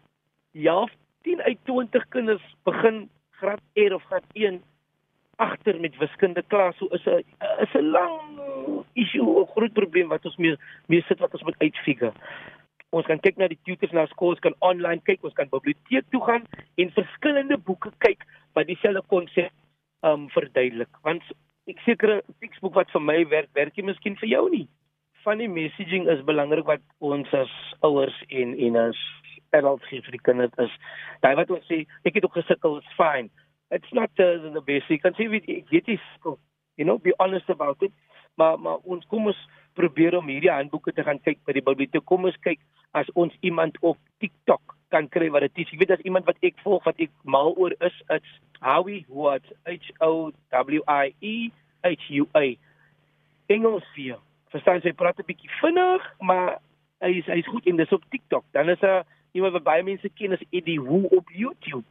ja, 0.52 0.88
10 1.24 1.42
uit 1.42 1.60
20 1.64 2.08
kinders 2.10 2.56
begin 2.64 3.10
graad 3.40 3.62
R 3.74 3.94
of 3.94 4.04
graad 4.04 4.24
1 4.34 4.62
agter 5.36 5.80
met 5.80 5.98
wiskunde 5.98 6.44
klas, 6.48 6.78
so 6.78 6.88
is 6.92 7.06
'n 7.06 7.24
is 7.60 7.74
'n 7.76 7.92
lang 7.92 8.86
issue, 8.94 9.42
'n 9.42 9.48
groot 9.56 9.74
probleem 9.74 10.08
wat 10.08 10.26
ons 10.26 10.38
mee 10.38 10.56
mee 10.88 11.04
sit 11.08 11.20
wat 11.20 11.34
ons 11.34 11.44
moet 11.44 11.60
uitfigure. 11.60 12.14
Ons 12.90 13.06
kan 13.06 13.20
kyk 13.20 13.38
na 13.38 13.48
die 13.48 13.60
tutors 13.64 13.92
na 13.92 14.06
skool, 14.06 14.30
ons 14.30 14.40
kan 14.40 14.56
online 14.60 15.02
kyk, 15.02 15.24
ons 15.24 15.34
kan 15.34 15.50
biblioteek 15.50 16.06
toe 16.12 16.24
gaan 16.24 16.44
en 16.78 16.92
verskillende 16.92 17.58
boeke 17.58 17.92
kyk 17.98 18.24
wat 18.54 18.68
dieselfde 18.68 19.02
konsep 19.08 19.52
um 20.04 20.30
verduidelik. 20.30 20.90
Want 21.04 21.24
ek 21.68 21.80
seker 21.86 22.10
'n 22.16 22.22
teksboek 22.40 22.74
wat 22.74 22.92
vir 22.92 23.02
my 23.02 23.28
werk, 23.28 23.50
werk 23.54 23.76
nie 23.78 23.86
miskien 23.86 24.16
vir 24.16 24.30
jou 24.30 24.50
nie. 24.50 24.68
Van 25.24 25.38
die 25.38 25.50
messaging 25.50 26.08
is 26.08 26.22
belangrik 26.22 26.66
wat 26.66 26.82
ons 27.00 27.34
as 27.34 27.52
ouers 27.82 28.24
en 28.30 28.54
en 28.60 28.76
as 28.76 28.98
adults 29.52 29.88
gee 29.90 30.02
vir 30.02 30.12
die 30.12 30.26
kinders 30.28 30.54
is. 30.58 30.72
Daai 31.22 31.36
wat 31.36 31.52
ons 31.52 31.66
sê, 31.68 31.86
ek 32.06 32.16
het 32.16 32.24
ook 32.24 32.38
gesukkel, 32.38 32.78
it's 32.78 32.96
fine. 32.98 33.30
It's 33.72 33.94
not 33.94 34.12
uh, 34.20 34.52
the 34.54 34.62
basic. 34.66 35.02
Kan 35.02 35.14
sê 35.14 35.30
weet 35.30 35.50
ek 35.50 35.72
weet 35.72 35.88
jy, 35.88 36.00
you 36.78 36.86
know, 36.86 36.98
be 36.98 37.14
honest 37.20 37.50
about 37.50 37.82
it 37.82 37.92
maar 38.36 38.60
maar 38.60 38.78
ons 38.84 39.06
kom 39.06 39.26
ons 39.26 39.48
probeer 39.74 40.16
om 40.18 40.28
hierdie 40.28 40.52
handboeke 40.52 40.94
te 40.94 41.04
gaan 41.04 41.20
kyk 41.24 41.42
by 41.48 41.56
die 41.56 41.64
biblioteek. 41.64 42.06
Kom 42.08 42.28
ons 42.28 42.38
kyk 42.44 42.62
as 42.96 43.10
ons 43.20 43.34
iemand 43.48 43.78
op 43.82 44.00
TikTok 44.24 44.76
kan 44.94 45.10
kry 45.12 45.30
wat 45.34 45.48
dit 45.48 45.66
is. 45.66 45.74
Ek 45.76 45.82
weet 45.84 45.96
as 45.98 46.06
iemand 46.08 46.28
wat 46.30 46.40
ek 46.46 46.60
volg 46.64 46.86
wat 46.88 47.00
ek 47.04 47.12
mal 47.24 47.56
oor 47.56 47.76
is, 47.84 47.96
it's 48.14 48.38
Howie 48.64 49.04
what 49.10 49.44
H 49.68 49.92
O 50.04 50.32
W 50.52 50.84
I 50.88 51.12
E 51.20 51.36
H 51.84 52.08
U 52.22 52.28
A. 52.40 52.46
Engels 53.52 53.88
vir. 53.96 54.20
Verstaan 54.54 54.84
jy 54.84 54.96
praat 54.96 55.20
'n 55.20 55.28
bietjie 55.28 55.52
vinnig, 55.62 56.04
maar 56.22 56.60
hy 57.02 57.20
is 57.20 57.28
hy 57.28 57.40
is 57.44 57.52
goed 57.52 57.68
en 57.68 57.78
dis 57.78 57.92
op 57.92 58.04
TikTok. 58.12 58.46
Dan 58.54 58.70
is 58.70 58.82
'n 58.82 59.04
iemand 59.34 59.54
wat 59.54 59.64
baie 59.64 59.84
mense 59.84 60.10
ken 60.16 60.32
as 60.32 60.48
Eddie 60.52 60.80
Wu 60.80 61.08
op 61.12 61.30
YouTube. 61.30 61.84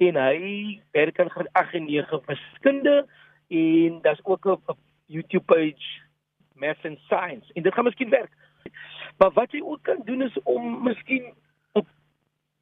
En 0.00 0.16
hy 0.16 0.80
werk 0.96 1.18
aan 1.20 1.30
graad 1.30 1.52
8 1.52 1.74
en 1.74 1.84
9 1.84 2.20
wiskunde 2.26 3.06
en 3.48 3.98
daar's 4.02 4.20
ook 4.22 4.46
'n 4.46 4.76
YouTube 5.06 5.44
page 5.44 6.00
Math 6.54 6.84
and 6.84 6.98
Science. 6.98 7.52
En 7.52 7.62
dit 7.62 7.74
gaan 7.74 7.84
miskien 7.84 8.10
werk. 8.10 8.32
Maar 9.18 9.32
wat 9.32 9.52
jy 9.52 9.60
ook 9.60 9.82
kan 9.82 10.00
doen 10.04 10.22
is 10.22 10.42
om 10.42 10.82
miskien 10.82 11.34
'n 11.72 11.86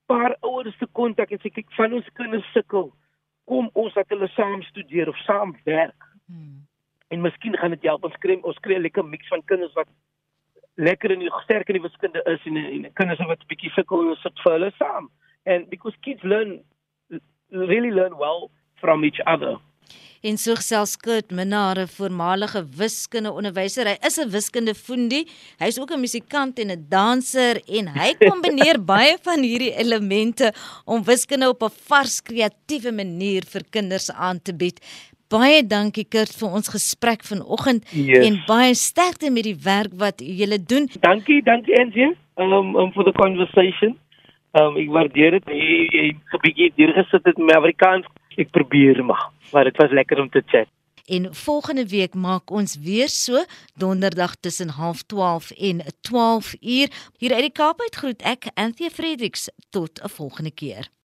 paar 0.06 0.36
ouers 0.40 0.76
te 0.78 0.86
kontak 0.92 1.30
en 1.30 1.38
sê 1.38 1.50
kyk 1.50 1.72
van 1.72 1.92
ons 1.92 2.12
kinders 2.12 2.52
sukkel. 2.52 2.92
Kom 3.44 3.70
ons 3.72 3.94
laat 3.94 4.08
hulle 4.08 4.28
saam 4.28 4.62
studeer 4.62 5.08
of 5.08 5.16
saam 5.16 5.56
werk. 5.64 6.02
Hmm. 6.26 6.66
En 7.08 7.20
miskien 7.20 7.56
gaan 7.56 7.70
dit 7.70 7.82
help 7.82 8.04
ons 8.04 8.16
kry 8.18 8.38
ons 8.42 8.58
kry 8.58 8.74
'n 8.74 8.80
lekker 8.80 9.04
mix 9.04 9.28
van 9.28 9.44
kinders 9.44 9.72
wat 9.72 9.88
lekker 10.74 11.10
in 11.10 11.18
die 11.18 11.30
sterk 11.42 11.68
in 11.68 11.74
die 11.74 11.88
wiskunde 11.88 12.22
is 12.24 12.44
en 12.44 12.56
en 12.56 12.92
kinders 12.92 13.26
wat 13.26 13.40
'n 13.42 13.46
bietjie 13.46 13.70
sukkel 13.70 14.10
en 14.10 14.16
sit 14.16 14.40
vir 14.40 14.52
hulle 14.52 14.72
saam. 14.78 15.10
And 15.44 15.68
because 15.68 15.96
kids 16.00 16.22
learn 16.22 16.64
really 17.50 17.90
learn 17.90 18.16
well 18.18 18.50
from 18.80 19.04
each 19.04 19.20
other. 19.26 19.58
En 20.20 20.34
so 20.36 20.56
gesels 20.58 20.96
Kurt 20.98 21.30
Minare, 21.30 21.84
voormalige 21.86 22.64
wiskunde 22.76 23.30
onderwyser. 23.30 23.86
Hy 23.86 24.06
is 24.06 24.18
'n 24.18 24.30
wiskunde 24.30 24.74
foendie. 24.74 25.28
Hy's 25.58 25.78
ook 25.78 25.92
'n 25.92 26.00
musikant 26.00 26.58
en 26.58 26.70
'n 26.70 26.86
danser 26.88 27.62
en 27.66 27.86
hy 27.88 28.14
kombineer 28.30 28.84
baie 28.84 29.16
van 29.22 29.42
hierdie 29.42 29.74
elemente 29.74 30.52
om 30.84 31.04
wiskunde 31.04 31.48
op 31.48 31.62
'n 31.62 31.70
vars 31.86 32.22
kreatiewe 32.22 32.92
manier 32.92 33.42
vir 33.46 33.62
kinders 33.70 34.10
aan 34.10 34.42
te 34.42 34.54
bied. 34.54 34.80
Baie 35.28 35.62
dankie 35.66 36.06
Kurt 36.08 36.34
vir 36.34 36.48
ons 36.48 36.68
gesprek 36.68 37.22
vanoggend 37.22 37.84
yes. 37.92 38.26
en 38.26 38.42
baie 38.46 38.74
sterkte 38.74 39.30
met 39.30 39.44
die 39.44 39.58
werk 39.62 39.92
wat 39.94 40.18
julle 40.18 40.58
doen. 40.58 40.88
Dankie, 41.00 41.42
dankie 41.42 41.78
Angie. 41.78 42.16
Um 42.36 42.76
um 42.76 42.92
for 42.92 43.04
the 43.04 43.12
conversation. 43.12 43.98
Um 44.52 44.76
ek 44.76 44.88
waardeer 44.88 45.30
dit. 45.30 45.44
Jy 45.46 45.88
jy 45.92 46.06
'n 46.12 46.40
bietjie 46.42 46.72
hier 46.76 46.92
gesit 46.92 47.24
het 47.24 47.38
met 47.38 47.56
Afrikaans 47.56 48.06
ek 48.38 48.50
probeer 48.50 49.04
maar, 49.04 49.30
maar 49.52 49.64
dit 49.64 49.76
was 49.76 49.90
lekker 49.90 50.20
om 50.20 50.30
te 50.30 50.42
chat. 50.46 50.68
En 51.08 51.34
volgende 51.34 51.88
week 51.88 52.14
maak 52.14 52.50
ons 52.50 52.76
weer 52.84 53.08
so 53.08 53.44
donderdag 53.74 54.36
tussen 54.36 54.68
12:30 54.68 55.52
en 55.56 55.82
12 56.00 56.54
uur 56.60 56.88
hier 57.18 57.32
uit 57.32 57.46
die 57.48 57.52
Kaap 57.52 57.80
uit 57.80 57.96
groet 57.96 58.22
ek 58.22 58.50
Anthea 58.54 58.88
Fredericks 58.88 59.48
tot 59.70 60.00
'n 60.02 60.08
volgende 60.08 60.50
keer. 60.50 60.88